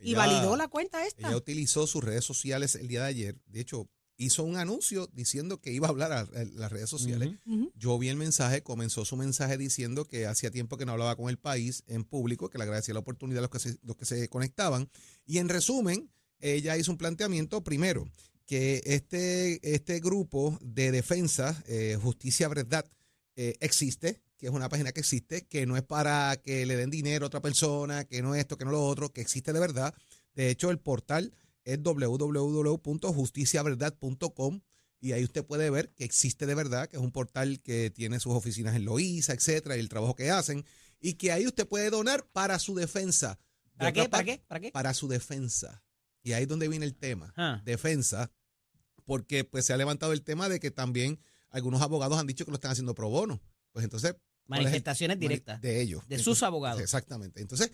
Y 0.00 0.14
validó 0.14 0.56
la 0.56 0.68
cuenta 0.68 1.06
esta. 1.06 1.28
Ella 1.28 1.36
utilizó 1.36 1.86
sus 1.86 2.04
redes 2.04 2.24
sociales 2.24 2.74
el 2.74 2.88
día 2.88 3.02
de 3.02 3.08
ayer. 3.08 3.40
De 3.46 3.60
hecho, 3.60 3.88
hizo 4.16 4.44
un 4.44 4.56
anuncio 4.56 5.08
diciendo 5.12 5.60
que 5.60 5.72
iba 5.72 5.86
a 5.86 5.90
hablar 5.90 6.12
a, 6.12 6.20
a 6.20 6.44
las 6.52 6.70
redes 6.70 6.90
sociales. 6.90 7.30
Yo 7.74 7.98
vi 7.98 8.08
el 8.08 8.16
mensaje, 8.16 8.62
comenzó 8.62 9.04
su 9.04 9.16
mensaje 9.16 9.56
diciendo 9.56 10.04
que 10.04 10.26
hacía 10.26 10.50
tiempo 10.50 10.76
que 10.76 10.84
no 10.84 10.92
hablaba 10.92 11.16
con 11.16 11.28
el 11.28 11.38
país 11.38 11.84
en 11.86 12.04
público, 12.04 12.50
que 12.50 12.58
le 12.58 12.64
agradecía 12.64 12.94
la 12.94 13.00
oportunidad 13.00 13.38
a 13.38 13.42
los 13.42 13.50
que 13.50 13.58
se, 13.58 13.78
los 13.82 13.96
que 13.96 14.04
se 14.04 14.28
conectaban. 14.28 14.90
Y 15.24 15.38
en 15.38 15.48
resumen, 15.48 16.10
ella 16.52 16.76
hizo 16.76 16.92
un 16.92 16.98
planteamiento, 16.98 17.64
primero, 17.64 18.06
que 18.46 18.82
este, 18.84 19.74
este 19.74 19.98
grupo 20.00 20.58
de 20.60 20.92
defensa, 20.92 21.64
eh, 21.66 21.98
Justicia 22.00 22.46
Verdad, 22.48 22.84
eh, 23.36 23.56
existe, 23.60 24.20
que 24.36 24.46
es 24.46 24.52
una 24.52 24.68
página 24.68 24.92
que 24.92 25.00
existe, 25.00 25.46
que 25.46 25.64
no 25.64 25.78
es 25.78 25.82
para 25.82 26.36
que 26.36 26.66
le 26.66 26.76
den 26.76 26.90
dinero 26.90 27.24
a 27.24 27.28
otra 27.28 27.40
persona, 27.40 28.04
que 28.04 28.20
no 28.20 28.34
esto, 28.34 28.58
que 28.58 28.66
no 28.66 28.72
lo 28.72 28.84
otro, 28.84 29.10
que 29.10 29.22
existe 29.22 29.54
de 29.54 29.60
verdad. 29.60 29.94
De 30.34 30.50
hecho, 30.50 30.70
el 30.70 30.78
portal 30.78 31.32
es 31.64 31.82
www.justiciaverdad.com 31.82 34.60
y 35.00 35.12
ahí 35.12 35.24
usted 35.24 35.46
puede 35.46 35.70
ver 35.70 35.94
que 35.94 36.04
existe 36.04 36.44
de 36.44 36.54
verdad, 36.54 36.86
que 36.88 36.96
es 36.96 37.02
un 37.02 37.12
portal 37.12 37.60
que 37.60 37.90
tiene 37.90 38.20
sus 38.20 38.34
oficinas 38.34 38.76
en 38.76 38.84
Loíza, 38.84 39.32
etcétera, 39.32 39.76
y 39.76 39.80
el 39.80 39.88
trabajo 39.88 40.14
que 40.14 40.30
hacen, 40.30 40.66
y 41.00 41.14
que 41.14 41.32
ahí 41.32 41.46
usted 41.46 41.66
puede 41.66 41.88
donar 41.90 42.26
para 42.32 42.58
su 42.58 42.74
defensa. 42.74 43.38
De 43.74 43.78
¿Para 43.78 43.92
qué? 43.92 44.08
¿Para 44.08 44.24
qué? 44.24 44.42
¿Para 44.46 44.60
qué? 44.60 44.72
Para 44.72 44.94
su 44.94 45.08
defensa. 45.08 45.83
Y 46.24 46.32
ahí 46.32 46.42
es 46.42 46.48
donde 46.48 46.66
viene 46.68 46.84
el 46.86 46.94
tema. 46.96 47.32
Ah. 47.36 47.62
Defensa, 47.64 48.32
porque 49.04 49.44
pues 49.44 49.64
se 49.66 49.72
ha 49.72 49.76
levantado 49.76 50.12
el 50.12 50.22
tema 50.22 50.48
de 50.48 50.58
que 50.58 50.72
también 50.72 51.20
algunos 51.50 51.80
abogados 51.82 52.18
han 52.18 52.26
dicho 52.26 52.44
que 52.44 52.50
lo 52.50 52.56
están 52.56 52.72
haciendo 52.72 52.94
pro 52.96 53.08
bono. 53.10 53.40
Pues 53.70 53.84
entonces... 53.84 54.16
¿cuál 54.46 54.60
es 54.60 54.66
el- 54.66 54.70
Manifestaciones 54.72 55.18
directas. 55.20 55.60
De 55.60 55.80
ellos. 55.80 56.02
De 56.08 56.18
sus 56.18 56.42
abogados. 56.42 56.80
Exactamente. 56.82 57.40
Entonces, 57.40 57.70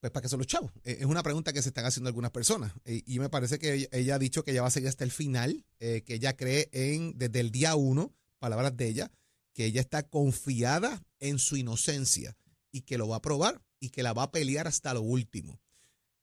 pues 0.00 0.12
para 0.12 0.22
qué 0.22 0.28
son 0.28 0.38
los 0.38 0.46
chavos. 0.46 0.70
Eh, 0.84 0.98
Es 1.00 1.06
una 1.06 1.22
pregunta 1.22 1.52
que 1.52 1.60
se 1.62 1.70
están 1.70 1.84
haciendo 1.86 2.08
algunas 2.08 2.30
personas. 2.30 2.72
Y 2.84 3.18
me 3.18 3.28
parece 3.28 3.58
que 3.58 3.74
ella, 3.74 3.88
ella 3.92 4.14
ha 4.14 4.18
dicho 4.18 4.44
que 4.44 4.52
ella 4.52 4.62
va 4.62 4.68
a 4.68 4.70
seguir 4.70 4.88
hasta 4.88 5.04
el 5.04 5.10
final, 5.10 5.64
eh, 5.80 6.02
que 6.06 6.14
ella 6.14 6.36
cree 6.36 6.68
en, 6.72 7.16
desde 7.18 7.40
el 7.40 7.50
día 7.50 7.74
uno, 7.74 8.14
palabras 8.38 8.76
de 8.76 8.86
ella, 8.88 9.10
que 9.54 9.64
ella 9.64 9.80
está 9.80 10.04
confiada 10.04 11.02
en 11.18 11.38
su 11.40 11.56
inocencia 11.56 12.36
y 12.70 12.82
que 12.82 12.96
lo 12.98 13.08
va 13.08 13.16
a 13.16 13.22
probar 13.22 13.60
y 13.80 13.90
que 13.90 14.02
la 14.04 14.12
va 14.12 14.24
a 14.24 14.30
pelear 14.30 14.68
hasta 14.68 14.94
lo 14.94 15.00
último. 15.02 15.60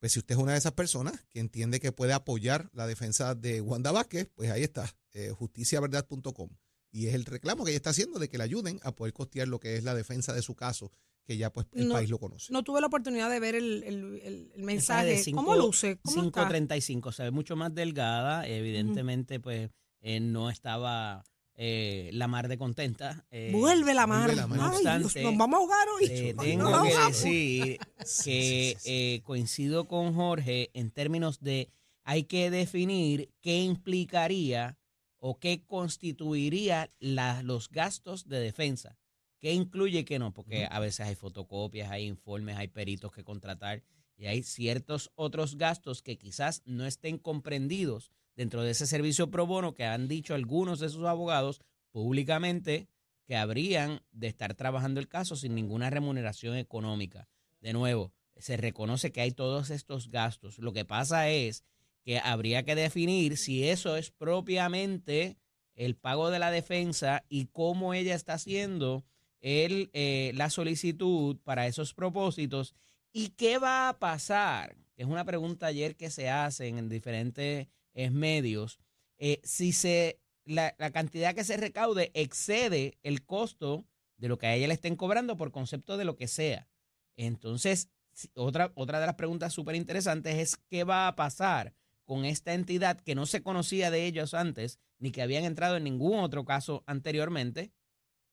Pues 0.06 0.14
si 0.14 0.20
usted 0.20 0.36
es 0.36 0.40
una 0.40 0.52
de 0.52 0.60
esas 0.60 0.74
personas 0.74 1.26
que 1.32 1.40
entiende 1.40 1.80
que 1.80 1.92
puede 1.92 2.14
apoyar 2.14 2.70
la 2.74 2.86
defensa 2.86 3.34
de 3.34 3.60
Wanda 3.60 3.92
Vázquez, 3.92 4.30
pues 4.36 4.52
ahí 4.52 4.62
está, 4.62 4.88
eh, 5.14 5.32
justiciaverdad.com. 5.32 6.50
Y 6.92 7.08
es 7.08 7.16
el 7.16 7.26
reclamo 7.26 7.66
que 7.66 7.72
ella 7.72 7.78
está 7.78 7.90
haciendo 7.90 8.20
de 8.20 8.30
que 8.30 8.38
le 8.38 8.44
ayuden 8.44 8.80
a 8.84 8.92
poder 8.94 9.14
costear 9.14 9.48
lo 9.48 9.60
que 9.60 9.78
es 9.78 9.84
la 9.84 9.96
defensa 9.96 10.32
de 10.32 10.44
su 10.44 10.54
caso, 10.54 10.92
que 11.26 11.38
ya 11.38 11.52
pues 11.52 11.66
el 11.74 11.88
No, 11.88 11.96
país 11.96 12.12
lo 12.12 12.20
conoce. 12.20 12.54
No 12.54 12.62
tuve 12.64 12.82
la 12.82 12.86
oportunidad 12.88 13.32
de 13.32 13.40
ver 13.40 13.56
el, 13.56 13.82
el- 13.84 14.22
el- 14.24 14.52
el 14.56 14.64
Mensaje 14.64 15.16
¿Cómo 15.34 15.54
cinco- 15.54 15.56
luce? 15.56 15.98
¿Cómo 16.04 16.26
está? 16.28 16.48
5.35, 16.52 17.12
se 17.12 17.24
ve 17.24 17.32
mucho 17.32 17.56
más 17.56 17.74
delgada. 17.74 18.48
Evidentemente, 18.48 19.40
pues 19.40 19.72
eh, 20.02 20.20
no 20.20 20.52
estaba 20.52 21.24
eh, 21.58 22.10
la 22.14 22.28
mar 22.28 22.48
de 22.48 22.58
contenta. 22.58 23.26
eh, 23.32 23.52
Vuelve 23.54 23.94
la 23.94 24.08
mar. 24.08 24.26
vuelve 24.26 24.36
la 24.42 24.48
mar. 24.48 24.60
Ay, 24.60 24.84
No 24.84 24.92
Dios, 24.98 25.06
obstante, 25.06 25.24
nos 25.24 25.38
vamos 25.38 25.56
a 25.58 25.62
ahogar 25.62 25.88
hoy. 25.90 26.06
eh, 26.10 26.34
Nos 26.34 26.46
tengo 26.46 26.84
que 26.84 26.96
decir 27.08 27.80
que 28.24 28.78
eh, 28.86 29.22
coincido 29.24 29.88
con 29.88 30.14
Jorge 30.14 30.70
en 30.74 30.92
términos 30.92 31.40
de 31.40 31.70
hay 32.04 32.24
que 32.24 32.52
definir 32.52 33.32
qué 33.42 33.62
implicaría 33.64 34.78
o 35.18 35.40
qué 35.40 35.64
constituiría 35.66 36.92
la- 37.00 37.42
los 37.42 37.70
gastos 37.70 38.28
de 38.28 38.40
defensa. 38.40 38.98
¿Qué 39.40 39.54
incluye 39.54 40.00
y 40.00 40.04
qué 40.04 40.20
no? 40.20 40.34
Porque 40.34 40.68
a 40.70 40.80
veces 40.80 41.06
hay 41.06 41.16
fotocopias, 41.16 41.92
hay 41.92 42.06
informes, 42.06 42.58
hay 42.58 42.68
peritos 42.68 43.12
que 43.12 43.24
contratar 43.24 43.84
y 44.18 44.28
hay 44.28 44.44
ciertos 44.44 45.12
otros 45.16 45.58
gastos 45.58 46.02
que 46.02 46.18
quizás 46.18 46.62
no 46.66 46.86
estén 46.86 47.18
comprendidos 47.18 48.12
dentro 48.36 48.64
de 48.64 48.72
ese 48.72 48.88
servicio 48.88 49.32
pro 49.32 49.46
bono 49.46 49.74
que 49.74 49.86
han 49.86 50.08
dicho 50.08 50.36
algunos 50.36 50.80
de 50.80 50.90
sus 50.90 51.06
abogados 51.06 51.62
públicamente 51.92 52.88
que 53.26 53.36
habrían 53.36 54.02
de 54.12 54.28
estar 54.28 54.54
trabajando 54.54 55.00
el 55.00 55.08
caso 55.08 55.36
sin 55.36 55.56
ninguna 55.56 55.90
remuneración 55.90 56.56
económica. 56.58 57.28
de 57.62 57.74
nuevo, 57.74 58.14
se 58.38 58.58
reconoce 58.58 59.12
que 59.12 59.22
hay 59.22 59.32
todos 59.32 59.72
estos 59.72 60.12
gastos. 60.12 60.60
Lo 60.60 60.72
que 60.72 60.86
pasa 60.86 61.30
es 61.30 61.64
que 62.04 62.20
habría 62.20 62.64
que 62.64 62.76
definir 62.76 63.38
si 63.38 63.68
eso 63.68 63.96
es 63.96 64.12
propiamente 64.12 65.38
el 65.74 65.96
pago 65.96 66.30
de 66.30 66.38
la 66.38 66.52
defensa 66.52 67.26
y 67.28 67.48
cómo 67.48 67.94
ella 67.94 68.14
está 68.14 68.34
haciendo 68.34 69.04
el, 69.42 69.90
eh, 69.94 70.32
la 70.36 70.50
solicitud 70.50 71.38
para 71.44 71.66
esos 71.66 71.94
propósitos 71.94 72.76
y 73.12 73.30
qué 73.30 73.58
va 73.58 73.90
a 73.90 74.00
pasar. 74.00 74.76
Es 74.96 75.08
una 75.08 75.26
pregunta 75.26 75.68
ayer 75.68 75.96
que 75.96 76.10
se 76.10 76.30
hace 76.30 76.68
en 76.68 76.88
diferentes 76.88 77.68
eh, 77.96 78.12
medios. 78.12 78.78
eh, 79.18 79.42
si 79.44 79.74
se 79.74 80.20
la, 80.46 80.76
la 80.78 80.92
cantidad 80.92 81.34
que 81.34 81.44
se 81.44 81.58
recaude 81.58 82.12
excede 82.14 83.00
el 83.02 83.26
costo 83.26 83.88
de 84.18 84.28
lo 84.28 84.38
que 84.38 84.46
a 84.48 84.54
ella 84.56 84.68
le 84.68 84.76
estén 84.76 84.96
cobrando 84.96 85.36
por 85.38 85.52
concepto 85.52 85.98
de 85.98 86.06
lo 86.06 86.16
que 86.16 86.28
sea. 86.28 86.70
Entonces, 87.18 87.90
otra, 88.36 88.72
otra 88.76 89.00
de 89.00 89.08
las 89.08 89.16
preguntas 89.16 89.54
súper 89.54 89.76
interesantes 89.76 90.36
es 90.36 90.58
qué 90.70 90.84
va 90.84 91.08
a 91.08 91.16
pasar 91.16 91.74
con 92.06 92.26
esta 92.26 92.54
entidad 92.54 93.00
que 93.00 93.16
no 93.16 93.26
se 93.26 93.42
conocía 93.42 93.90
de 93.90 94.06
ellos 94.06 94.34
antes, 94.36 94.80
ni 95.00 95.12
que 95.12 95.22
habían 95.24 95.44
entrado 95.44 95.78
en 95.78 95.84
ningún 95.86 96.20
otro 96.20 96.46
caso 96.46 96.84
anteriormente. 96.86 97.72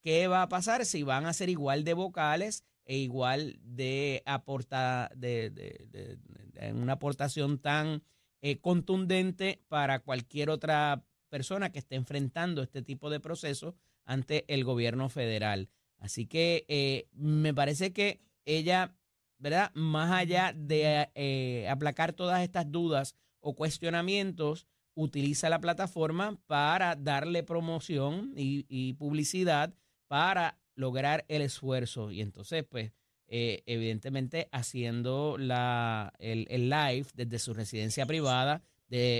¿Qué 0.02 0.26
va 0.28 0.42
a 0.42 0.48
pasar 0.48 0.84
si 0.84 1.02
van 1.04 1.26
a 1.26 1.32
ser 1.32 1.48
igual 1.48 1.84
de 1.84 1.94
vocales 1.94 2.64
e 2.84 2.98
igual 2.98 3.58
de 3.62 4.22
aporta 4.26 5.10
de, 5.16 5.50
de- 5.50 5.86
de- 5.88 6.16
de 6.16 6.72
una 6.74 6.94
aportación 6.94 7.58
tan 7.58 8.02
eh, 8.42 8.58
contundente 8.58 9.62
para 9.68 10.00
cualquier 10.00 10.50
otra 10.50 11.04
persona 11.28 11.72
que 11.72 11.78
esté 11.78 11.94
enfrentando 11.94 12.62
este 12.62 12.82
tipo 12.82 13.08
de 13.08 13.20
proceso 13.20 13.74
ante 14.04 14.44
el 14.52 14.64
gobierno 14.64 15.08
federal? 15.08 15.70
Así 15.98 16.26
que 16.26 16.64
eh, 16.68 17.08
me 17.12 17.54
parece 17.54 17.92
que 17.92 18.20
ella, 18.44 18.94
¿verdad? 19.38 19.70
Más 19.74 20.10
allá 20.10 20.52
de 20.54 21.08
eh, 21.14 21.68
aplacar 21.70 22.12
todas 22.12 22.42
estas 22.42 22.70
dudas 22.70 23.14
o 23.40 23.54
cuestionamientos, 23.54 24.66
utiliza 24.94 25.48
la 25.48 25.60
plataforma 25.60 26.38
para 26.46 26.96
darle 26.96 27.42
promoción 27.42 28.34
y, 28.36 28.66
y 28.68 28.94
publicidad 28.94 29.72
para 30.08 30.58
lograr 30.74 31.24
el 31.28 31.42
esfuerzo. 31.42 32.10
Y 32.10 32.20
entonces, 32.20 32.64
pues, 32.64 32.92
eh, 33.34 33.62
evidentemente 33.64 34.48
haciendo 34.52 35.38
la, 35.38 36.12
el, 36.18 36.46
el 36.50 36.68
live 36.68 37.06
desde 37.14 37.38
su 37.38 37.54
residencia 37.54 38.04
privada, 38.04 38.62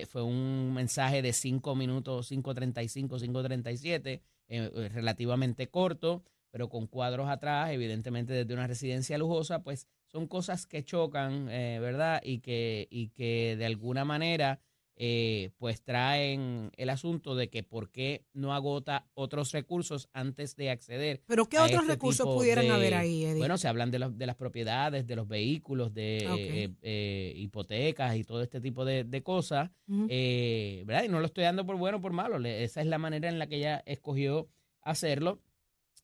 fue 0.07 0.23
un 0.23 0.75
mensaje 0.75 1.23
de 1.23 1.33
5 1.33 1.75
minutos, 1.75 2.31
5.35, 2.31 3.19
5.37, 3.19 4.07
eh, 4.07 4.23
eh, 4.49 4.89
relativamente 4.91 5.69
corto, 5.69 6.25
pero 6.51 6.69
con 6.69 6.87
cuadros 6.87 7.31
atrás, 7.31 7.71
evidentemente 7.71 8.35
desde 8.35 8.53
una 8.53 8.67
residencia 8.67 9.17
lujosa, 9.17 9.63
pues 9.63 9.87
son 10.09 10.27
cosas 10.27 10.67
que 10.67 10.85
chocan, 10.85 11.49
eh, 11.49 11.79
¿verdad? 11.81 12.21
Y 12.23 12.41
que, 12.41 12.87
y 12.91 13.09
que 13.09 13.57
de 13.57 13.65
alguna 13.65 14.05
manera 14.05 14.61
eh, 14.97 15.51
pues 15.59 15.83
traen 15.83 16.71
el 16.77 16.91
asunto 16.91 17.35
de 17.35 17.49
que 17.49 17.63
por 17.63 17.91
qué 17.91 18.25
no 18.35 18.53
agota 18.55 19.07
otros 19.15 19.53
recursos 19.53 20.09
antes 20.13 20.55
de 20.57 20.71
acceder. 20.71 21.23
Pero 21.27 21.49
¿qué 21.49 21.57
a 21.57 21.65
otros 21.65 21.81
este 21.83 21.93
recursos 21.95 22.27
pudieran 22.27 22.67
de- 22.67 22.71
haber 22.73 22.95
ahí, 22.95 23.25
Eddie? 23.25 23.39
Bueno, 23.39 23.57
se 23.59 23.69
hablan 23.69 23.91
de, 23.91 23.99
los- 23.99 24.17
de 24.19 24.27
las 24.27 24.37
propiedades, 24.37 25.07
de 25.07 25.17
los 25.17 25.27
vehículos, 25.27 25.95
de 25.95 26.19
eh, 26.65 26.75
eh, 26.83 27.33
hipotecas 27.37 28.17
y 28.17 28.25
todo 28.25 28.43
este 28.43 28.61
tipo 28.61 28.85
de, 28.85 29.05
de 29.05 29.23
cosas, 29.23 29.71
eh, 30.09 30.83
¿verdad? 30.87 31.05
Y 31.05 31.09
no 31.09 31.21
lo 31.21 31.27
estoy 31.27 31.45
dando 31.45 31.65
por 31.67 31.77
bueno 31.77 31.99
o 31.99 32.01
por 32.01 32.13
malo, 32.13 32.37
esa 32.47 32.81
es 32.81 32.87
la 32.87 32.99
manera 32.99 33.29
en 33.29 33.39
la 33.39 33.47
que 33.47 33.57
ella 33.57 33.83
escogió 33.87 34.49
hacerlo 34.83 35.41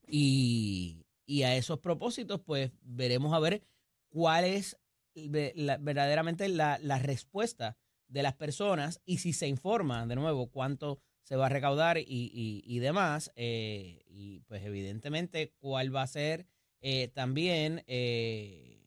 y, 0.07 1.05
y 1.27 1.43
a 1.43 1.57
esos 1.57 1.79
propósitos, 1.81 2.41
pues 2.41 2.73
veremos 2.83 3.33
a 3.35 3.39
ver 3.39 3.63
cuál 4.09 4.45
es 4.45 4.79
la- 5.15 5.77
verdaderamente 5.79 6.49
la, 6.49 6.79
la 6.83 6.99
respuesta 6.99 7.77
de 8.09 8.23
las 8.23 8.35
personas 8.35 9.01
y 9.05 9.19
si 9.19 9.33
se 9.33 9.47
informa 9.47 10.07
de 10.07 10.17
nuevo 10.17 10.49
cuánto 10.51 10.99
se 11.23 11.37
va 11.37 11.47
a 11.47 11.51
recaudar 11.51 11.99
y, 11.99 12.05
y- 12.07 12.63
y 12.65 12.79
demás, 12.79 13.31
eh, 13.37 14.03
y 14.07 14.41
pues 14.41 14.65
evidentemente 14.65 15.53
cuál 15.59 15.95
va 15.95 16.03
a 16.03 16.07
ser 16.07 16.47
eh, 16.81 17.09
también 17.09 17.85
eh, 17.87 18.83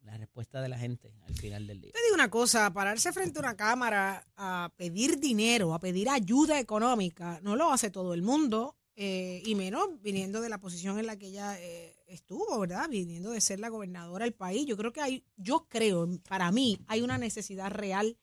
la 0.00 0.16
respuesta 0.16 0.60
de 0.60 0.68
la 0.68 0.78
gente 0.78 1.14
al 1.26 1.34
final 1.36 1.66
del 1.66 1.80
día. 1.80 1.92
Te 1.92 2.02
digo 2.02 2.14
una 2.14 2.30
cosa, 2.30 2.72
pararse 2.72 3.12
frente 3.12 3.38
a 3.38 3.42
una 3.42 3.56
cámara 3.56 4.26
a 4.36 4.72
pedir 4.76 5.18
dinero, 5.20 5.74
a 5.74 5.78
pedir 5.80 6.08
ayuda 6.08 6.58
económica, 6.58 7.38
no 7.42 7.54
lo 7.56 7.72
hace 7.72 7.90
todo 7.90 8.14
el 8.14 8.22
mundo, 8.22 8.76
eh, 8.96 9.42
y 9.44 9.54
menos 9.54 10.00
viniendo 10.00 10.40
de 10.40 10.48
la 10.48 10.58
posición 10.58 10.98
en 10.98 11.06
la 11.06 11.16
que 11.16 11.26
ella 11.26 11.60
eh, 11.60 11.94
estuvo, 12.06 12.58
¿verdad? 12.58 12.88
Viniendo 12.88 13.30
de 13.30 13.40
ser 13.42 13.60
la 13.60 13.68
gobernadora 13.68 14.24
del 14.24 14.32
país. 14.34 14.64
Yo 14.66 14.76
creo 14.76 14.92
que 14.92 15.02
hay, 15.02 15.24
yo 15.36 15.66
creo, 15.68 16.08
para 16.28 16.50
mí, 16.50 16.78
hay 16.86 17.02
una 17.02 17.18
necesidad 17.18 17.70
real 17.70 18.16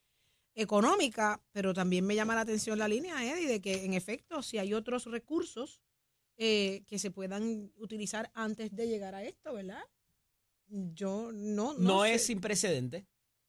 económica, 0.55 1.41
pero 1.51 1.73
también 1.73 2.05
me 2.05 2.15
llama 2.15 2.35
la 2.35 2.41
atención 2.41 2.77
la 2.79 2.87
línea, 2.87 3.23
Eddie, 3.23 3.47
de 3.47 3.61
que 3.61 3.85
en 3.85 3.93
efecto, 3.93 4.41
si 4.43 4.57
hay 4.57 4.73
otros 4.73 5.05
recursos 5.05 5.81
eh, 6.37 6.83
que 6.87 6.99
se 6.99 7.11
puedan 7.11 7.71
utilizar 7.75 8.31
antes 8.33 8.75
de 8.75 8.87
llegar 8.87 9.15
a 9.15 9.23
esto, 9.23 9.53
¿verdad? 9.53 9.81
Yo 10.67 11.31
no, 11.33 11.73
no, 11.73 11.79
No, 11.79 12.03
sé. 12.03 12.15
es 12.15 12.25
sin 12.25 12.41
precedente. 12.41 13.05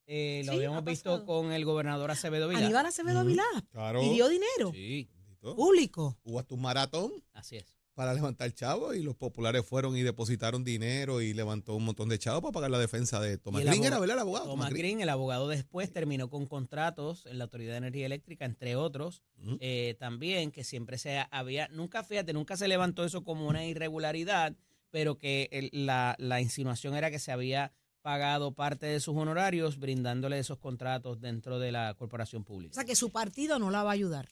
Eh, 0.06 0.42
lo 0.44 0.52
Sí, 0.52 0.56
habíamos 0.58 0.78
ha 0.78 0.80
visto 0.82 1.24
con 1.24 1.52
el 1.52 1.64
gobernador 1.64 2.10
Acevedo 2.10 2.48
Vilá. 2.48 2.60
Aníbal 2.60 2.86
Acevedo. 2.86 3.24
Vilá 3.24 3.44
Claro. 3.70 4.00
pidió 4.00 4.28
dinero 4.28 4.70
Sí, 4.72 5.08
público. 5.40 6.18
Hubo 6.24 6.40
hasta 6.40 6.54
un 6.54 6.60
maratón 6.62 7.12
así 7.32 7.56
es. 7.56 7.73
Para 7.94 8.12
levantar 8.12 8.52
chavos 8.52 8.96
y 8.96 9.02
los 9.02 9.14
populares 9.14 9.64
fueron 9.64 9.96
y 9.96 10.02
depositaron 10.02 10.64
dinero 10.64 11.20
y 11.22 11.32
levantó 11.32 11.74
un 11.76 11.84
montón 11.84 12.08
de 12.08 12.18
chavos 12.18 12.42
para 12.42 12.52
pagar 12.52 12.70
la 12.70 12.78
defensa 12.78 13.20
de 13.20 13.34
el 13.34 13.40
Green. 13.40 13.66
abogado- 13.68 13.84
Era, 13.86 13.98
¿verdad? 14.00 14.16
El 14.16 14.20
abogado. 14.20 14.46
Thomas 14.46 14.70
Green, 14.72 15.00
el 15.00 15.08
abogado 15.08 15.48
después, 15.48 15.92
terminó 15.92 16.28
con 16.28 16.46
contratos 16.46 17.24
en 17.26 17.38
la 17.38 17.44
Autoridad 17.44 17.72
de 17.72 17.78
Energía 17.78 18.06
Eléctrica, 18.06 18.44
entre 18.44 18.74
otros, 18.76 19.22
eh, 19.60 19.96
también, 20.00 20.50
que 20.50 20.64
siempre 20.64 20.98
se 20.98 21.24
había, 21.30 21.68
nunca, 21.68 22.02
fíjate, 22.02 22.32
nunca 22.32 22.56
se 22.56 22.66
levantó 22.68 23.04
eso 23.04 23.22
como 23.22 23.46
una 23.46 23.64
irregularidad, 23.64 24.56
pero 24.90 25.16
que 25.18 25.48
el- 25.52 25.70
la, 25.86 26.16
la 26.18 26.40
insinuación 26.40 26.94
era 26.96 27.10
que 27.10 27.18
se 27.18 27.30
había 27.32 27.72
pagado 28.02 28.52
parte 28.52 28.86
de 28.86 29.00
sus 29.00 29.16
honorarios 29.16 29.78
brindándole 29.78 30.38
esos 30.38 30.58
contratos 30.58 31.20
dentro 31.20 31.58
de 31.58 31.72
la 31.72 31.94
corporación 31.94 32.42
O 32.42 32.44
pública. 32.44 32.74
sea 32.74 32.84
que 32.84 32.96
su 32.96 33.10
partido 33.10 33.58
no 33.58 33.70
la 33.70 33.82
va 33.82 33.90
a 33.90 33.94
ayudar. 33.94 34.28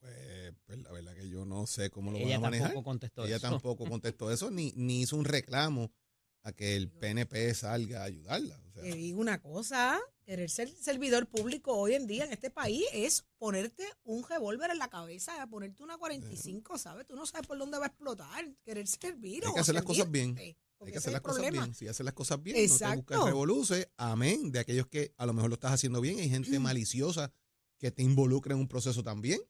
Pues, 0.00 0.14
pues, 0.66 0.78
la 0.80 0.90
verdad 0.92 1.14
que 1.14 1.28
yo 1.28 1.44
no 1.44 1.66
sé 1.66 1.90
cómo 1.90 2.10
lo 2.12 2.18
Ella 2.18 2.28
van 2.36 2.36
a 2.36 2.40
manejar. 2.40 2.68
tampoco 2.68 2.84
contestó 2.84 3.24
Ella 3.26 3.36
eso. 3.36 3.48
tampoco 3.50 3.86
contestó 3.88 4.30
eso 4.32 4.50
ni, 4.50 4.72
ni 4.76 5.02
hizo 5.02 5.16
un 5.16 5.24
reclamo 5.24 5.92
a 6.42 6.52
que 6.52 6.74
el 6.76 6.88
PNP 6.90 7.54
salga 7.54 8.00
a 8.00 8.04
ayudarla. 8.04 8.58
O 8.68 8.72
sea, 8.72 8.82
Te 8.82 8.94
digo 8.94 9.20
una 9.20 9.42
cosa, 9.42 10.00
querer 10.24 10.48
ser 10.48 10.68
servidor 10.70 11.26
público 11.26 11.74
hoy 11.76 11.92
en 11.94 12.06
día 12.06 12.24
en 12.24 12.32
este 12.32 12.48
país 12.50 12.84
es 12.94 13.26
ponerte 13.36 13.84
un 14.04 14.24
revólver 14.26 14.70
en 14.70 14.78
la 14.78 14.88
cabeza, 14.88 15.46
ponerte 15.48 15.82
una 15.82 15.98
45, 15.98 16.78
¿sabes? 16.78 17.06
Tú 17.06 17.14
no 17.14 17.26
sabes 17.26 17.46
por 17.46 17.58
dónde 17.58 17.78
va 17.78 17.84
a 17.84 17.88
explotar, 17.88 18.46
querer 18.64 18.86
servir. 18.86 19.44
Hay 19.44 19.50
o 19.50 19.54
que 19.54 19.60
hacer 19.60 19.74
las 19.74 19.84
cosas 19.84 20.10
bien. 20.10 20.34
porque 20.78 20.88
hay 20.88 20.92
que 20.92 20.98
hacer 20.98 21.12
las 21.12 21.20
cosas 21.20 21.50
bien. 21.50 21.74
Si 21.74 21.86
haces 21.88 22.04
las 22.06 22.14
cosas 22.14 22.42
bien, 22.42 22.56
no 22.56 22.60
te 22.60 22.64
Exacto. 22.64 22.96
buscas 22.96 23.24
revoluces. 23.26 23.88
Amén. 23.98 24.50
De 24.50 24.60
aquellos 24.60 24.86
que 24.86 25.12
a 25.18 25.26
lo 25.26 25.34
mejor 25.34 25.50
lo 25.50 25.54
estás 25.56 25.72
haciendo 25.72 26.00
bien. 26.00 26.18
Hay 26.20 26.30
gente 26.30 26.58
maliciosa 26.58 27.34
que 27.78 27.90
te 27.90 28.02
involucra 28.02 28.54
en 28.54 28.60
un 28.60 28.68
proceso 28.68 29.02
también 29.02 29.40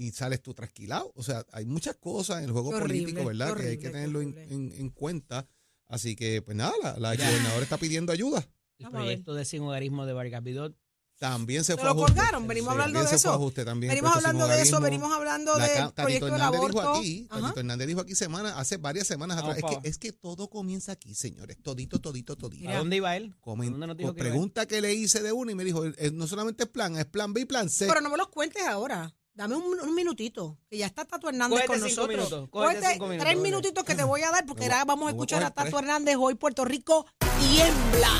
y 0.00 0.10
sales 0.12 0.40
tú 0.42 0.54
trasquilado. 0.54 1.12
O 1.14 1.22
sea, 1.22 1.44
hay 1.52 1.66
muchas 1.66 1.96
cosas 1.96 2.38
en 2.38 2.44
el 2.44 2.52
juego 2.52 2.68
horrible, 2.70 3.02
político, 3.04 3.24
¿verdad? 3.26 3.56
que 3.56 3.68
hay 3.68 3.78
que 3.78 3.90
tenerlo 3.90 4.20
en, 4.22 4.36
en- 4.38 4.72
en 4.72 4.90
cuenta. 4.90 5.46
Así 5.88 6.14
que, 6.16 6.40
pues 6.42 6.56
nada, 6.56 6.72
la, 6.82 6.98
la 6.98 7.14
gobernadora 7.16 7.62
está 7.62 7.76
pidiendo 7.76 8.12
ayuda. 8.12 8.46
El 8.78 8.86
Vamos 8.86 9.00
proyecto 9.02 9.34
de 9.34 9.44
sin 9.44 9.62
hogarismo 9.62 10.06
de 10.06 10.12
Vargas 10.12 10.42
Vidot. 10.42 10.74
También 11.18 11.64
se 11.64 11.72
Se 11.72 11.76
fue 11.76 11.84
lo 11.84 11.90
a 11.90 11.92
ajuste. 11.92 12.14
colgaron, 12.14 12.48
venimos 12.48 12.68
Sí, 12.68 12.72
hablando 12.72 12.94
también 13.00 13.12
de 13.12 13.18
se 13.18 13.22
fue 13.22 13.30
a 13.30 13.34
eso. 13.34 13.42
ajuste 13.42 13.64
también. 13.66 13.90
Venimos 13.90 14.16
hablando 14.16 14.46
de 14.48 14.62
eso, 14.62 14.80
venimos 14.80 15.12
hablando 15.12 15.52
Tatito 15.52 15.92
proyecto 15.96 16.24
del 16.26 16.34
Hernández 16.34 16.58
aborto. 16.60 16.78
dijo 16.80 16.96
aquí. 16.98 17.26
Tatito 17.28 17.60
Hernández 17.60 17.86
dijo 17.88 18.00
aquí 18.00 18.14
semana, 18.14 18.58
hace 18.58 18.76
varias 18.78 19.06
semanas 19.06 19.36
atrás, 19.36 19.58
es 19.58 19.64
que, 19.64 19.88
es 19.90 19.98
que 19.98 20.12
todo 20.12 20.48
comienza 20.48 20.92
aquí, 20.92 21.14
señores, 21.14 21.58
todito, 21.62 22.00
todito, 22.00 22.36
todito. 22.36 22.70
¿A 22.70 22.78
dónde 22.78 22.96
iba 22.96 23.14
él? 23.18 23.34
Comen- 23.42 23.72
¿Dónde 23.72 23.86
nos 23.88 23.96
dijo 23.98 24.12
pues, 24.12 24.14
que 24.14 24.20
iba 24.20 24.28
él? 24.28 24.32
pregunta 24.32 24.64
que 24.66 24.80
le 24.80 24.94
hice 24.94 25.22
de 25.22 25.32
uno 25.32 25.50
y 25.50 25.54
me 25.54 25.64
dijo, 25.64 25.84
eh, 25.84 26.10
no 26.10 26.26
solamente 26.26 26.62
es 26.64 26.70
plan, 26.70 26.96
es 26.96 27.04
plan 27.04 27.34
B 27.34 27.42
y 27.42 27.44
plan 27.44 27.68
C. 27.68 27.86
Pero 27.86 28.00
no 28.00 28.08
me 28.08 28.16
los 28.16 28.28
cuentes 28.28 28.62
ahora. 28.66 29.14
Dame 29.40 29.56
un, 29.56 29.80
un 29.80 29.94
minutito, 29.94 30.58
que 30.68 30.76
ya 30.76 30.84
está 30.84 31.06
Tato 31.06 31.30
Hernández 31.30 31.62
Cógete 31.62 31.80
con 31.80 31.88
cinco 31.88 32.02
nosotros. 32.02 32.30
minutos, 32.30 32.50
cógete 32.50 32.74
Cógete 32.74 32.92
cinco 32.92 33.06
minutos, 33.06 33.26
tres 33.26 33.40
minutitos 33.40 33.84
que 33.84 33.94
te 33.94 34.04
voy 34.04 34.20
a 34.20 34.30
dar, 34.30 34.44
porque 34.44 34.64
ahora 34.64 34.84
vamos 34.84 35.06
a 35.06 35.10
escuchar 35.12 35.42
a 35.42 35.50
Tato. 35.50 35.78
Hernández. 35.78 36.16
Hoy 36.20 36.34
Puerto 36.34 36.62
Rico 36.66 37.06
tiembla. 37.40 38.10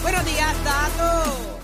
Buenos 0.00 0.24
días, 0.24 0.56
Tato. 0.64 1.58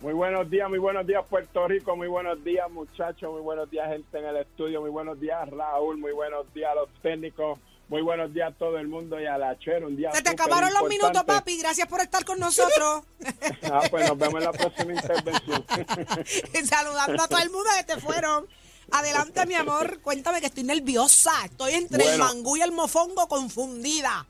Muy 0.00 0.14
buenos 0.14 0.48
días, 0.48 0.70
muy 0.70 0.78
buenos 0.78 1.06
días 1.06 1.22
Puerto 1.28 1.68
Rico, 1.68 1.96
muy 1.96 2.08
buenos 2.08 2.42
días 2.42 2.70
muchachos, 2.70 3.30
muy 3.30 3.42
buenos 3.42 3.70
días 3.70 3.88
gente 3.90 4.18
en 4.18 4.24
el 4.24 4.36
estudio, 4.38 4.80
muy 4.80 4.90
buenos 4.90 5.20
días 5.20 5.46
Raúl, 5.50 5.98
muy 5.98 6.12
buenos 6.12 6.50
días 6.54 6.72
a 6.72 6.74
los 6.76 6.88
técnicos, 7.02 7.58
muy 7.88 8.02
buenos 8.02 8.32
días 8.32 8.50
a 8.52 8.54
todo 8.54 8.78
el 8.78 8.88
mundo 8.88 9.20
y 9.20 9.26
a 9.26 9.36
la 9.38 9.58
Chero, 9.58 9.86
un 9.86 9.96
día 9.96 10.12
Se 10.12 10.22
te 10.22 10.30
acabaron 10.30 10.72
los 10.72 10.88
minutos, 10.88 11.22
papi. 11.24 11.58
Gracias 11.58 11.86
por 11.86 12.00
estar 12.00 12.24
con 12.24 12.38
nosotros. 12.38 13.02
Ah, 13.72 13.80
pues 13.90 14.06
nos 14.08 14.18
vemos 14.18 14.34
en 14.36 14.44
la 14.44 14.52
próxima 14.52 14.92
intervención. 14.92 15.64
Saludando 16.66 17.22
a 17.22 17.28
todo 17.28 17.38
el 17.40 17.50
mundo 17.50 17.68
que 17.78 17.94
te 17.94 18.00
fueron. 18.00 18.46
Adelante, 18.92 19.46
mi 19.46 19.54
amor. 19.54 20.00
Cuéntame 20.00 20.40
que 20.40 20.46
estoy 20.46 20.62
nerviosa. 20.64 21.32
Estoy 21.44 21.72
entre 21.74 22.04
el 22.04 22.18
Bueno. 22.18 22.24
mangú 22.26 22.56
y 22.56 22.62
el 22.62 22.72
mofongo 22.72 23.26
confundida. 23.26 24.26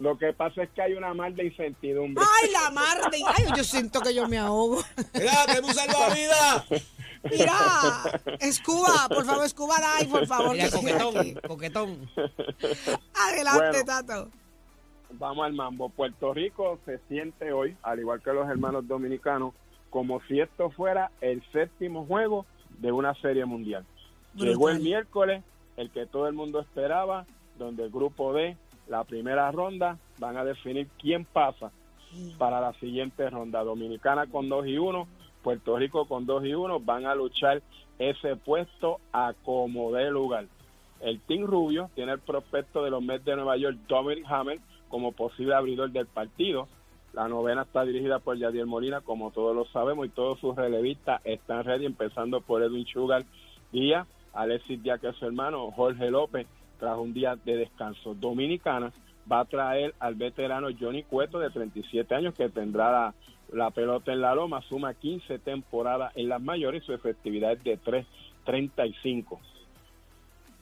Lo 0.00 0.18
que 0.18 0.32
pasa 0.32 0.64
es 0.64 0.70
que 0.70 0.82
hay 0.82 0.94
una 0.94 1.14
mar 1.14 1.32
de 1.34 1.46
incertidumbre. 1.46 2.22
Ay, 2.42 2.50
la 2.50 2.70
mar 2.70 3.10
de... 3.10 3.22
Ay, 3.26 3.46
yo 3.56 3.62
siento 3.62 4.00
que 4.00 4.12
yo 4.12 4.26
me 4.28 4.38
ahogo. 4.38 4.82
Mira, 5.14 5.46
tenemos 5.46 5.74
salvavidas. 5.74 6.64
Mira, 7.30 7.52
escuba, 8.40 9.08
por 9.08 9.24
favor, 9.24 9.44
escuba 9.44 9.74
ahí, 9.96 10.06
por 10.06 10.26
favor. 10.26 10.52
Mira, 10.52 10.70
coquetón, 10.70 11.34
coquetón. 11.46 12.10
Adelante, 13.14 13.68
Bueno. 13.70 13.84
Tato. 13.84 14.30
Vamos 15.18 15.46
al 15.46 15.52
mambo. 15.52 15.88
Puerto 15.90 16.34
Rico 16.34 16.78
se 16.84 16.98
siente 17.08 17.52
hoy, 17.52 17.76
al 17.82 18.00
igual 18.00 18.20
que 18.22 18.32
los 18.32 18.48
hermanos 18.48 18.86
dominicanos, 18.88 19.54
como 19.90 20.20
si 20.22 20.40
esto 20.40 20.70
fuera 20.70 21.10
el 21.20 21.42
séptimo 21.52 22.04
juego 22.04 22.46
de 22.78 22.90
una 22.90 23.14
serie 23.20 23.44
mundial. 23.44 23.84
Llegó 24.34 24.68
el 24.70 24.80
miércoles, 24.80 25.44
el 25.76 25.90
que 25.90 26.06
todo 26.06 26.26
el 26.26 26.34
mundo 26.34 26.58
esperaba, 26.60 27.26
donde 27.58 27.84
el 27.84 27.90
grupo 27.90 28.32
D, 28.32 28.56
la 28.88 29.04
primera 29.04 29.50
ronda, 29.52 29.98
van 30.18 30.36
a 30.36 30.44
definir 30.44 30.88
quién 31.00 31.24
pasa 31.24 31.70
para 32.36 32.60
la 32.60 32.72
siguiente 32.74 33.30
ronda. 33.30 33.62
Dominicana 33.62 34.26
con 34.26 34.48
2 34.48 34.66
y 34.66 34.78
1, 34.78 35.06
Puerto 35.44 35.76
Rico 35.76 36.06
con 36.06 36.24
2 36.24 36.46
y 36.46 36.54
1, 36.54 36.80
van 36.80 37.04
a 37.04 37.14
luchar 37.14 37.62
ese 37.98 38.34
puesto 38.34 38.98
a 39.12 39.34
como 39.44 39.92
dé 39.92 40.10
lugar. 40.10 40.46
El 41.00 41.20
Team 41.20 41.44
Rubio 41.46 41.90
tiene 41.94 42.12
el 42.12 42.18
prospecto 42.18 42.82
de 42.82 42.90
los 42.90 43.02
Mets 43.02 43.26
de 43.26 43.36
Nueva 43.36 43.58
York, 43.58 43.76
Dominic 43.86 44.24
Hammer, 44.26 44.58
como 44.88 45.12
posible 45.12 45.54
abridor 45.54 45.90
del 45.90 46.06
partido. 46.06 46.66
La 47.12 47.28
novena 47.28 47.62
está 47.62 47.84
dirigida 47.84 48.20
por 48.20 48.38
Yadier 48.38 48.64
Molina, 48.64 49.02
como 49.02 49.30
todos 49.30 49.54
lo 49.54 49.66
sabemos, 49.66 50.06
y 50.06 50.08
todos 50.08 50.40
sus 50.40 50.56
relevistas 50.56 51.20
están 51.24 51.62
ready, 51.62 51.84
empezando 51.84 52.40
por 52.40 52.62
Edwin 52.62 52.86
Sugar 52.86 53.24
Díaz, 53.70 54.08
Alexis 54.32 54.82
Díaz, 54.82 55.00
que 55.00 55.08
es 55.08 55.16
su 55.16 55.26
hermano, 55.26 55.70
Jorge 55.72 56.10
López, 56.10 56.46
tras 56.80 56.96
un 56.96 57.12
día 57.12 57.36
de 57.36 57.56
descanso. 57.56 58.14
Dominicana 58.14 58.92
va 59.30 59.40
a 59.40 59.44
traer 59.44 59.94
al 60.00 60.14
veterano 60.14 60.68
Johnny 60.78 61.02
Cueto, 61.02 61.38
de 61.38 61.50
37 61.50 62.14
años, 62.14 62.34
que 62.34 62.48
tendrá 62.48 62.90
la, 62.90 63.14
la 63.52 63.70
pelota 63.70 64.12
en 64.12 64.20
la 64.20 64.34
loma, 64.34 64.62
suma 64.62 64.94
15 64.94 65.38
temporadas 65.38 66.12
en 66.16 66.28
las 66.28 66.40
mayores 66.40 66.82
y 66.82 66.86
su 66.86 66.92
efectividad 66.92 67.52
es 67.52 67.64
de 67.64 67.78
3.35. 67.78 69.38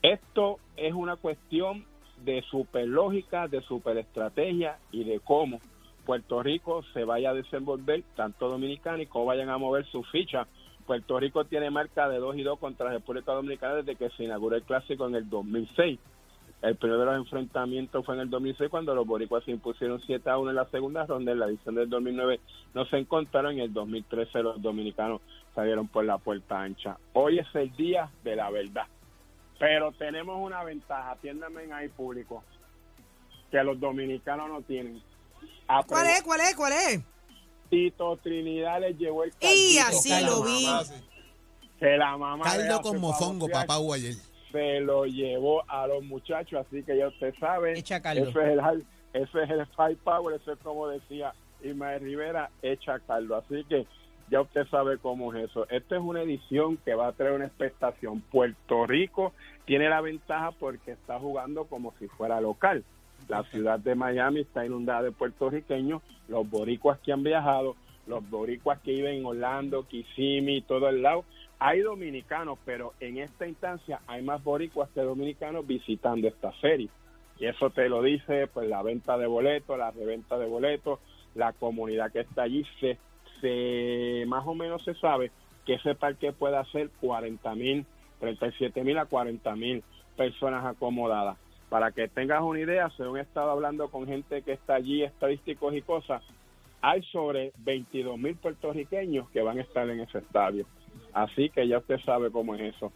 Esto 0.01 0.59
es 0.75 0.93
una 0.93 1.15
cuestión 1.15 1.85
de 2.23 2.41
super 2.43 2.87
lógica, 2.87 3.47
de 3.47 3.61
super 3.61 3.97
estrategia 3.97 4.77
y 4.91 5.03
de 5.03 5.19
cómo 5.19 5.59
Puerto 6.05 6.43
Rico 6.43 6.83
se 6.93 7.05
vaya 7.05 7.29
a 7.29 7.33
desenvolver, 7.33 8.03
tanto 8.15 8.49
Dominicana 8.49 9.01
y 9.01 9.07
cómo 9.07 9.25
vayan 9.25 9.49
a 9.49 9.57
mover 9.57 9.85
su 9.85 10.03
ficha. 10.03 10.47
Puerto 10.85 11.17
Rico 11.17 11.45
tiene 11.45 11.69
marca 11.69 12.09
de 12.09 12.17
2 12.17 12.35
y 12.37 12.43
2 12.43 12.59
contra 12.59 12.89
República 12.89 13.31
Dominicana 13.31 13.75
desde 13.75 13.95
que 13.95 14.09
se 14.09 14.25
inauguró 14.25 14.57
el 14.57 14.63
clásico 14.63 15.07
en 15.07 15.15
el 15.15 15.29
2006. 15.29 15.99
El 16.63 16.77
primero 16.77 16.99
de 17.01 17.05
los 17.07 17.17
enfrentamientos 17.17 18.05
fue 18.05 18.15
en 18.15 18.21
el 18.21 18.29
2006 18.29 18.69
cuando 18.71 18.95
los 18.95 19.05
boricuas 19.05 19.43
se 19.43 19.51
impusieron 19.51 20.01
7 20.05 20.29
a 20.29 20.37
1 20.37 20.49
en 20.51 20.55
la 20.55 20.65
segunda 20.69 21.05
ronda. 21.05 21.31
En 21.33 21.39
la 21.39 21.47
edición 21.47 21.75
del 21.75 21.89
2009 21.89 22.39
no 22.73 22.85
se 22.85 22.97
encontraron. 22.97 23.53
En 23.53 23.59
el 23.59 23.73
2013 23.73 24.41
los 24.41 24.61
dominicanos 24.61 25.19
salieron 25.53 25.87
por 25.89 26.05
la 26.05 26.17
puerta 26.17 26.61
ancha. 26.61 26.97
Hoy 27.11 27.39
es 27.39 27.47
el 27.53 27.75
día 27.75 28.09
de 28.23 28.37
la 28.37 28.49
verdad. 28.49 28.85
Pero 29.59 29.91
tenemos 29.91 30.37
una 30.39 30.63
ventaja, 30.63 31.11
atiéndame 31.11 31.71
ahí 31.73 31.89
público, 31.89 32.43
que 33.51 33.61
los 33.63 33.77
dominicanos 33.79 34.47
no 34.49 34.61
tienen. 34.61 35.01
A 35.67 35.83
¿Cuál 35.83 36.07
es? 36.07 36.23
¿Cuál 36.23 36.39
es? 36.41 36.55
¿Cuál 36.55 36.73
es? 36.73 37.01
Tito 37.69 38.17
Trinidad 38.23 38.79
les 38.81 38.97
llevó 38.97 39.25
el 39.25 39.31
Y 39.41 39.75
caldito 39.77 39.97
así 39.97 40.09
que 40.09 40.21
la 40.21 40.27
lo 40.29 40.43
vi. 40.43 40.65
mamá- 40.65 40.83
Que 41.79 41.97
la 41.97 42.17
mamá 42.17 42.43
Caldo 42.45 42.81
con 42.81 43.01
mofongo, 43.01 43.49
papá 43.49 43.75
ayer. 43.93 44.13
Se 44.53 44.79
lo 44.79 45.05
llevó 45.05 45.69
a 45.69 45.85
los 45.87 46.01
muchachos, 46.03 46.65
así 46.65 46.83
que 46.83 46.95
ya 46.97 47.09
usted 47.09 47.33
sabe. 47.39 47.77
Echa 47.77 48.01
caldo. 48.01 48.29
Ese 48.29 48.39
es 48.39 48.47
el, 48.49 48.61
high- 48.61 48.83
ese 49.13 49.43
es 49.43 49.49
el 49.49 49.65
five 49.75 49.97
power, 50.05 50.35
eso 50.39 50.53
es 50.53 50.59
como 50.59 50.87
decía 50.87 51.33
Ismael 51.61 52.01
Rivera, 52.01 52.49
echa 52.61 52.99
caldo. 52.99 53.35
Así 53.35 53.65
que 53.65 53.85
ya 54.29 54.39
usted 54.41 54.65
sabe 54.67 54.97
cómo 54.99 55.33
es 55.33 55.49
eso. 55.49 55.67
Esta 55.69 55.95
es 55.97 56.01
una 56.01 56.21
edición 56.21 56.77
que 56.77 56.93
va 56.95 57.07
a 57.07 57.11
traer 57.11 57.33
una 57.33 57.45
expectación. 57.47 58.21
Puerto 58.21 58.85
Rico 58.85 59.33
tiene 59.65 59.89
la 59.89 59.99
ventaja 60.01 60.51
porque 60.51 60.91
está 60.91 61.19
jugando 61.19 61.65
como 61.65 61.93
si 61.99 62.07
fuera 62.07 62.39
local. 62.39 62.83
La 63.27 63.43
ciudad 63.45 63.79
de 63.79 63.95
Miami 63.95 64.41
está 64.41 64.65
inundada 64.65 65.01
de 65.03 65.11
puertorriqueños, 65.11 66.01
los 66.27 66.49
boricuas 66.49 66.99
que 66.99 67.11
han 67.11 67.23
viajado, 67.23 67.75
los 68.07 68.27
boricuas 68.29 68.79
que 68.81 68.91
viven 68.91 69.15
en 69.15 69.25
Orlando, 69.25 69.87
Kissimmee, 69.87 70.61
todo 70.61 70.89
el 70.89 71.01
lado. 71.01 71.25
Hay 71.59 71.79
dominicanos, 71.79 72.59
pero 72.65 72.93
en 72.99 73.17
esta 73.17 73.47
instancia 73.47 74.01
hay 74.07 74.21
más 74.21 74.43
boricuas 74.43 74.89
que 74.89 75.01
dominicanos 75.01 75.65
visitando 75.65 76.27
esta 76.27 76.51
serie. 76.59 76.89
Y 77.39 77.45
eso 77.45 77.69
te 77.69 77.89
lo 77.89 78.01
dice 78.01 78.47
pues 78.47 78.67
la 78.67 78.83
venta 78.83 79.17
de 79.17 79.27
boletos, 79.27 79.77
la 79.77 79.91
reventa 79.91 80.37
de 80.37 80.47
boletos, 80.47 80.99
la 81.35 81.53
comunidad 81.53 82.11
que 82.11 82.21
está 82.21 82.43
allí. 82.43 82.65
Se, 82.79 82.97
se 83.41 84.25
más 84.27 84.45
o 84.45 84.53
menos 84.53 84.83
se 84.83 84.93
sabe 84.95 85.31
que 85.65 85.75
ese 85.75 85.95
parque 85.95 86.33
puede 86.33 86.57
hacer 86.57 86.89
40 86.99 87.55
mil, 87.55 87.85
37 88.19 88.83
mil 88.83 88.97
a 88.97 89.05
40 89.05 89.55
mil 89.55 89.83
personas 90.17 90.65
acomodadas. 90.65 91.37
Para 91.69 91.91
que 91.91 92.07
tengas 92.07 92.41
una 92.43 92.59
idea, 92.59 92.89
según 92.97 93.17
he 93.17 93.21
estado 93.21 93.49
hablando 93.49 93.89
con 93.89 94.05
gente 94.05 94.43
que 94.43 94.51
está 94.51 94.75
allí, 94.75 95.03
estadísticos 95.03 95.73
y 95.73 95.81
cosas, 95.81 96.21
hay 96.83 97.01
sobre 97.03 97.53
22 97.59 98.17
mil 98.19 98.35
puertorriqueños 98.35 99.29
que 99.29 99.41
van 99.41 99.57
a 99.57 99.61
estar 99.61 99.89
en 99.89 100.01
ese 100.01 100.17
estadio. 100.17 100.65
Así 101.13 101.49
que 101.49 101.65
ya 101.65 101.77
usted 101.77 101.97
sabe 102.01 102.29
cómo 102.29 102.55
es 102.55 102.75
eso. 102.75 102.91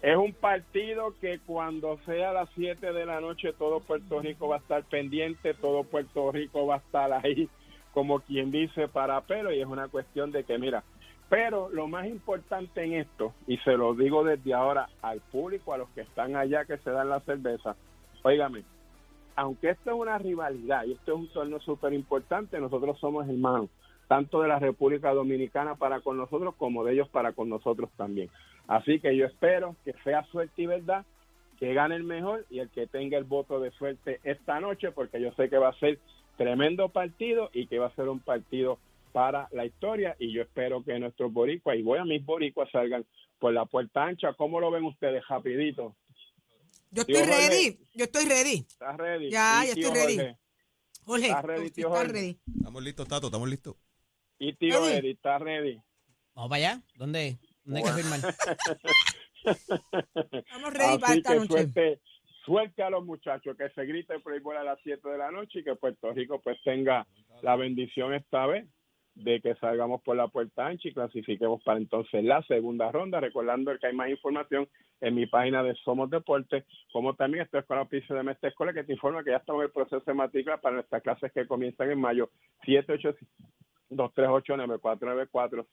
Es 0.00 0.16
un 0.16 0.32
partido 0.32 1.12
que 1.20 1.40
cuando 1.40 1.98
sea 2.06 2.32
las 2.32 2.48
7 2.54 2.92
de 2.92 3.04
la 3.04 3.20
noche 3.20 3.52
todo 3.52 3.80
Puerto 3.80 4.20
Rico 4.20 4.46
va 4.46 4.56
a 4.56 4.58
estar 4.60 4.84
pendiente, 4.84 5.54
todo 5.54 5.82
Puerto 5.82 6.30
Rico 6.30 6.68
va 6.68 6.76
a 6.76 6.78
estar 6.78 7.12
ahí, 7.12 7.48
como 7.92 8.20
quien 8.20 8.52
dice, 8.52 8.86
para 8.86 9.20
pelo, 9.22 9.52
y 9.52 9.60
es 9.60 9.66
una 9.66 9.88
cuestión 9.88 10.30
de 10.30 10.44
que, 10.44 10.56
mira, 10.58 10.84
pero 11.28 11.68
lo 11.70 11.88
más 11.88 12.06
importante 12.06 12.84
en 12.84 12.92
esto, 12.92 13.34
y 13.48 13.56
se 13.58 13.76
lo 13.76 13.94
digo 13.94 14.22
desde 14.22 14.54
ahora 14.54 14.88
al 15.02 15.20
público, 15.20 15.72
a 15.72 15.78
los 15.78 15.88
que 15.90 16.02
están 16.02 16.36
allá 16.36 16.64
que 16.64 16.78
se 16.78 16.90
dan 16.90 17.08
la 17.08 17.18
cerveza, 17.20 17.74
óigame, 18.22 18.62
aunque 19.36 19.70
esto 19.70 19.90
es 19.90 19.96
una 19.96 20.18
rivalidad 20.18 20.84
y 20.84 20.92
esto 20.92 21.12
es 21.12 21.18
un 21.18 21.28
torneo 21.28 21.60
súper 21.60 21.92
importante, 21.92 22.58
nosotros 22.58 22.98
somos 22.98 23.28
hermanos, 23.28 23.68
tanto 24.08 24.40
de 24.40 24.48
la 24.48 24.58
República 24.58 25.12
Dominicana 25.12 25.74
para 25.74 26.00
con 26.00 26.16
nosotros 26.16 26.54
como 26.56 26.84
de 26.84 26.94
ellos 26.94 27.08
para 27.10 27.32
con 27.32 27.50
nosotros 27.50 27.90
también. 27.96 28.30
Así 28.66 28.98
que 28.98 29.14
yo 29.16 29.26
espero 29.26 29.76
que 29.84 29.92
sea 30.04 30.24
suerte 30.24 30.62
y 30.62 30.66
verdad, 30.66 31.04
que 31.58 31.74
gane 31.74 31.96
el 31.96 32.04
mejor 32.04 32.46
y 32.50 32.58
el 32.58 32.70
que 32.70 32.86
tenga 32.86 33.18
el 33.18 33.24
voto 33.24 33.60
de 33.60 33.70
suerte 33.72 34.20
esta 34.24 34.58
noche, 34.60 34.90
porque 34.90 35.20
yo 35.20 35.32
sé 35.32 35.48
que 35.48 35.58
va 35.58 35.68
a 35.68 35.78
ser 35.78 35.98
tremendo 36.36 36.88
partido 36.88 37.50
y 37.52 37.66
que 37.66 37.78
va 37.78 37.86
a 37.86 37.94
ser 37.94 38.08
un 38.08 38.20
partido 38.20 38.78
para 39.12 39.48
la 39.52 39.64
historia 39.64 40.16
y 40.18 40.32
yo 40.32 40.42
espero 40.42 40.84
que 40.84 40.98
nuestros 40.98 41.32
boricuas, 41.32 41.76
y 41.76 41.82
voy 41.82 41.98
a 41.98 42.04
mis 42.04 42.24
boricuas, 42.24 42.70
salgan 42.70 43.04
por 43.38 43.52
la 43.52 43.64
puerta 43.64 44.04
ancha. 44.04 44.34
¿Cómo 44.34 44.60
lo 44.60 44.70
ven 44.70 44.84
ustedes? 44.84 45.26
Rapidito. 45.28 45.94
Yo 46.96 47.04
Tío 47.04 47.16
estoy 47.18 47.32
Jorge. 47.32 47.48
ready. 47.48 47.78
Yo 47.94 48.04
estoy 48.04 48.24
ready. 48.24 48.54
¿Estás 48.68 48.96
ready? 48.96 49.30
Ya, 49.30 49.62
ya 49.66 49.72
estoy 49.72 49.94
ready. 49.94 50.16
Jorge. 50.16 50.38
Jorge, 51.04 51.26
¿Estás 51.26 51.44
ready, 51.44 51.68
¿tú 51.68 51.74
tío 51.74 51.88
Jorge? 51.90 52.12
ready? 52.12 52.40
Estamos 52.56 52.82
listos, 52.82 53.08
Tato, 53.08 53.26
estamos 53.26 53.48
listos. 53.48 53.76
Y 54.38 54.52
tío 54.54 54.80
Ready. 54.80 54.96
Eddie, 54.96 55.10
¿estás 55.12 55.40
ready? 55.42 55.80
Vamos 56.34 56.48
para 56.50 56.56
allá. 56.70 56.82
¿Dónde? 56.96 57.38
¿Dónde 57.64 57.80
hay 57.80 57.86
que 57.86 58.02
firmar? 58.02 58.20
Estamos 60.32 60.72
ready 60.74 60.98
para 60.98 61.14
esta 61.14 61.32
que 61.32 61.38
noche. 61.38 61.48
suerte, 61.48 62.00
suerte 62.44 62.82
a 62.82 62.90
los 62.90 63.04
muchachos, 63.04 63.56
que 63.56 63.68
se 63.70 63.84
grite 63.84 64.18
Playboy 64.20 64.56
a 64.56 64.64
las 64.64 64.78
7 64.82 65.08
de 65.08 65.18
la 65.18 65.30
noche 65.30 65.60
y 65.60 65.64
que 65.64 65.76
Puerto 65.76 66.12
Rico 66.12 66.40
pues 66.42 66.58
tenga 66.64 67.06
la 67.42 67.56
bendición 67.56 68.14
esta 68.14 68.46
vez 68.46 68.66
de 69.16 69.40
que 69.40 69.54
salgamos 69.56 70.00
por 70.02 70.14
la 70.16 70.28
puerta 70.28 70.66
ancha 70.66 70.88
y 70.88 70.92
clasifiquemos 70.92 71.62
para 71.64 71.78
entonces 71.78 72.22
la 72.22 72.42
segunda 72.42 72.92
ronda, 72.92 73.18
recordando 73.18 73.76
que 73.78 73.86
hay 73.86 73.94
más 73.94 74.10
información 74.10 74.68
en 75.00 75.14
mi 75.14 75.24
página 75.26 75.62
de 75.62 75.74
Somos 75.84 76.10
Deportes, 76.10 76.64
como 76.92 77.14
también 77.14 77.44
estoy 77.44 77.62
con 77.62 77.78
la 77.78 77.84
oficio 77.84 78.14
de 78.14 78.22
Mestre 78.22 78.50
Escuela 78.50 78.74
que 78.74 78.84
te 78.84 78.92
informa 78.92 79.24
que 79.24 79.30
ya 79.30 79.38
estamos 79.38 79.62
en 79.62 79.66
el 79.66 79.72
proceso 79.72 80.02
de 80.04 80.12
matrícula 80.12 80.58
para 80.58 80.74
nuestras 80.76 81.02
clases 81.02 81.32
que 81.32 81.46
comienzan 81.46 81.90
en 81.90 81.98
mayo 81.98 82.28
787-238-9494, 83.90 85.66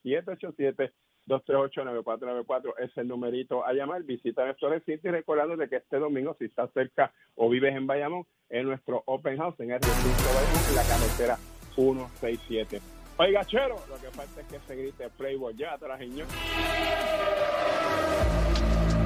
787-238-9494 1.28 2.74
es 2.78 2.96
el 2.96 3.08
numerito 3.08 3.62
a 3.66 3.74
llamar, 3.74 4.04
visita 4.04 4.46
nuestro 4.46 4.70
recinto 4.70 5.08
y 5.08 5.10
recordando 5.10 5.58
de 5.58 5.68
que 5.68 5.76
este 5.76 5.98
domingo 5.98 6.34
si 6.38 6.46
estás 6.46 6.72
cerca 6.72 7.12
o 7.34 7.50
vives 7.50 7.76
en 7.76 7.86
Bayamón, 7.86 8.24
en 8.48 8.66
nuestro 8.66 9.02
Open 9.04 9.36
House 9.36 9.60
en 9.60 9.72
el 9.72 9.80
recinto 9.80 10.24
Bayamón 10.34 10.62
en 10.70 10.76
la 10.76 10.84
carretera 10.84 11.36
167. 11.74 13.03
Oiga, 13.16 13.44
chero, 13.44 13.76
lo 13.88 13.94
que 14.00 14.10
falta 14.10 14.40
es 14.40 14.46
que 14.48 14.58
se 14.66 14.74
grite 14.74 15.08
Playboy, 15.10 15.54
la 15.54 15.96
riñón. 15.96 16.26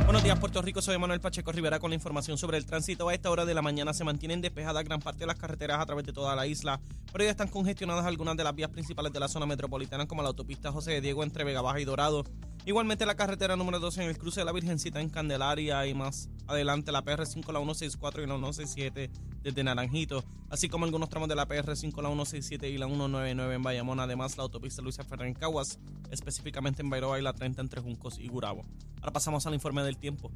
Buenos 0.07 0.25
días, 0.25 0.39
Puerto 0.39 0.63
Rico. 0.63 0.81
Soy 0.81 0.97
Manuel 0.97 1.21
Pacheco 1.21 1.53
Rivera 1.53 1.79
con 1.79 1.91
la 1.91 1.95
información 1.95 2.39
sobre 2.39 2.57
el 2.57 2.65
tránsito. 2.65 3.11
A 3.11 3.15
esta 3.15 3.31
hora 3.31 3.45
de 3.45 3.53
la 3.53 3.61
mañana 3.61 3.93
se 3.93 4.05
mantienen 4.05 4.41
despejadas 4.41 4.83
gran 4.85 5.01
parte 5.01 5.21
de 5.21 5.27
las 5.27 5.37
carreteras 5.37 5.79
a 5.79 5.85
través 5.85 6.07
de 6.07 6.15
toda 6.15 6.35
la 6.35 6.47
isla, 6.47 6.81
pero 7.13 7.25
ya 7.25 7.31
están 7.31 7.49
congestionadas 7.49 8.07
algunas 8.07 8.35
de 8.39 8.45
las 8.45 8.55
vías 8.55 8.71
principales 8.71 9.13
de 9.13 9.21
la 9.21 9.29
zona 9.29 9.45
metropolitana, 9.45 10.09
como 10.09 10.23
la 10.23 10.29
autopista 10.29 10.73
José 10.73 10.93
de 10.93 11.01
Diego 11.03 11.23
entre 11.23 11.45
Vega 11.45 11.61
Baja 11.61 11.79
y 11.79 11.85
Dorado. 11.85 12.25
Igualmente 12.65 13.07
la 13.07 13.15
carretera 13.15 13.57
número 13.57 13.81
12 13.81 14.03
en 14.03 14.09
el 14.11 14.19
cruce 14.19 14.41
de 14.41 14.45
la 14.45 14.53
Virgencita 14.53 15.01
en 15.01 15.09
Candelaria 15.09 15.87
y 15.87 15.95
más 15.95 16.29
adelante 16.47 16.93
la 16.93 17.03
PR5, 17.03 17.53
la 17.53 17.61
164 17.61 18.23
y 18.23 18.27
la 18.27 18.35
167 18.35 19.11
desde 19.43 19.65
Naranjito, 19.65 20.25
así 20.51 20.69
como 20.69 20.85
algunos 20.85 21.09
tramos 21.09 21.29
de 21.29 21.35
la 21.35 21.49
PR5, 21.49 22.03
la 22.03 22.09
167 22.09 22.69
y 22.69 22.77
la 22.77 22.87
199 22.87 23.55
en 23.55 23.63
Bayamón, 23.63 24.01
además 24.01 24.37
la 24.37 24.43
autopista 24.43 24.83
Luisa 24.83 25.05
Ferrer 25.05 25.29
en 25.29 25.35
Caguas, 25.35 25.79
específicamente 26.11 26.83
en 26.83 26.91
Bairoa 26.91 27.19
y 27.19 27.23
la 27.23 27.33
30 27.33 27.63
entre 27.63 27.81
Juncos 27.81 28.19
y 28.19 28.29
Gurabo. 28.29 28.65
Ahora 29.01 29.13
pasamos 29.13 29.47
al 29.47 29.55
informe 29.55 29.83
del 29.83 29.97
tiempo. 29.97 30.31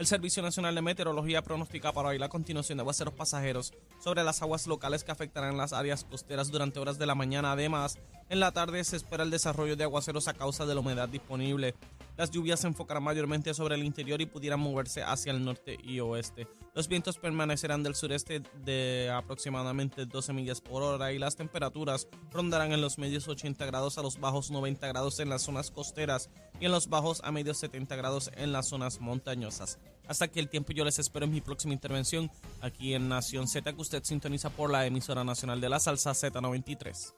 El 0.00 0.06
Servicio 0.06 0.42
Nacional 0.42 0.74
de 0.74 0.80
Meteorología 0.80 1.42
pronostica 1.42 1.92
para 1.92 2.08
hoy 2.08 2.18
la 2.18 2.30
continuación 2.30 2.78
de 2.78 2.80
aguaceros 2.80 3.12
pasajeros 3.12 3.74
sobre 4.02 4.24
las 4.24 4.40
aguas 4.40 4.66
locales 4.66 5.04
que 5.04 5.12
afectarán 5.12 5.58
las 5.58 5.74
áreas 5.74 6.04
costeras 6.04 6.50
durante 6.50 6.80
horas 6.80 6.98
de 6.98 7.04
la 7.04 7.14
mañana. 7.14 7.52
Además, 7.52 7.98
en 8.30 8.40
la 8.40 8.50
tarde 8.50 8.82
se 8.84 8.96
espera 8.96 9.24
el 9.24 9.30
desarrollo 9.30 9.76
de 9.76 9.84
aguaceros 9.84 10.26
a 10.26 10.32
causa 10.32 10.64
de 10.64 10.74
la 10.74 10.80
humedad 10.80 11.06
disponible. 11.06 11.74
Las 12.16 12.30
lluvias 12.30 12.60
se 12.60 12.66
enfocarán 12.66 13.02
mayormente 13.02 13.54
sobre 13.54 13.74
el 13.74 13.84
interior 13.84 14.20
y 14.20 14.26
pudieran 14.26 14.60
moverse 14.60 15.02
hacia 15.02 15.32
el 15.32 15.44
norte 15.44 15.78
y 15.82 16.00
oeste. 16.00 16.46
Los 16.74 16.86
vientos 16.86 17.18
permanecerán 17.18 17.82
del 17.82 17.94
sureste 17.94 18.42
de 18.64 19.10
aproximadamente 19.12 20.06
12 20.06 20.32
millas 20.32 20.60
por 20.60 20.82
hora 20.82 21.12
y 21.12 21.18
las 21.18 21.36
temperaturas 21.36 22.08
rondarán 22.30 22.72
en 22.72 22.80
los 22.80 22.98
medios 22.98 23.26
80 23.26 23.64
grados 23.66 23.98
a 23.98 24.02
los 24.02 24.20
bajos 24.20 24.50
90 24.50 24.86
grados 24.86 25.18
en 25.20 25.28
las 25.28 25.42
zonas 25.42 25.70
costeras 25.70 26.30
y 26.60 26.66
en 26.66 26.72
los 26.72 26.88
bajos 26.88 27.20
a 27.24 27.32
medios 27.32 27.58
70 27.58 27.96
grados 27.96 28.30
en 28.36 28.52
las 28.52 28.68
zonas 28.68 29.00
montañosas. 29.00 29.78
Hasta 30.06 30.26
aquí 30.26 30.40
el 30.40 30.48
tiempo 30.48 30.72
yo 30.72 30.84
les 30.84 30.98
espero 30.98 31.24
en 31.24 31.32
mi 31.32 31.40
próxima 31.40 31.72
intervención 31.72 32.30
aquí 32.60 32.94
en 32.94 33.08
Nación 33.08 33.48
Z 33.48 33.72
que 33.72 33.80
usted 33.80 34.04
sintoniza 34.04 34.50
por 34.50 34.70
la 34.70 34.86
emisora 34.86 35.24
nacional 35.24 35.60
de 35.60 35.68
la 35.68 35.80
salsa 35.80 36.12
Z93. 36.12 37.14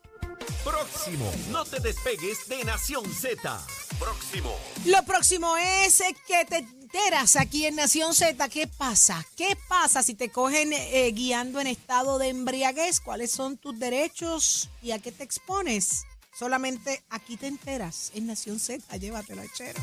Próximo. 0.65 1.31
No 1.51 1.65
te 1.65 1.81
despegues 1.81 2.49
de 2.49 2.65
Nación 2.65 3.05
Z. 3.13 3.61
Próximo. 3.99 4.57
Lo 4.87 5.03
próximo 5.05 5.57
es 5.57 6.01
eh, 6.01 6.17
que 6.27 6.45
te 6.45 6.59
enteras 6.59 7.37
aquí 7.37 7.67
en 7.67 7.77
Nación 7.77 8.15
Z. 8.15 8.49
¿Qué 8.49 8.67
pasa? 8.67 9.27
¿Qué 9.37 9.57
pasa 9.69 10.03
si 10.03 10.15
te 10.15 10.29
cogen 10.31 10.73
eh, 10.73 11.11
guiando 11.13 11.61
en 11.61 11.67
estado 11.67 12.19
de 12.19 12.29
embriaguez? 12.29 13.01
¿Cuáles 13.01 13.31
son 13.33 13.57
tus 13.57 13.79
derechos 13.79 14.69
y 14.83 14.93
a 14.93 14.99
qué 14.99 15.11
te 15.11 15.25
expones? 15.25 16.05
Solamente 16.39 17.03
aquí 17.11 17.37
te 17.37 17.47
enteras 17.47 18.11
en 18.15 18.27
Nación 18.27 18.59
Z. 18.59 18.97
Llévatelo, 18.97 19.43
chero. 19.55 19.81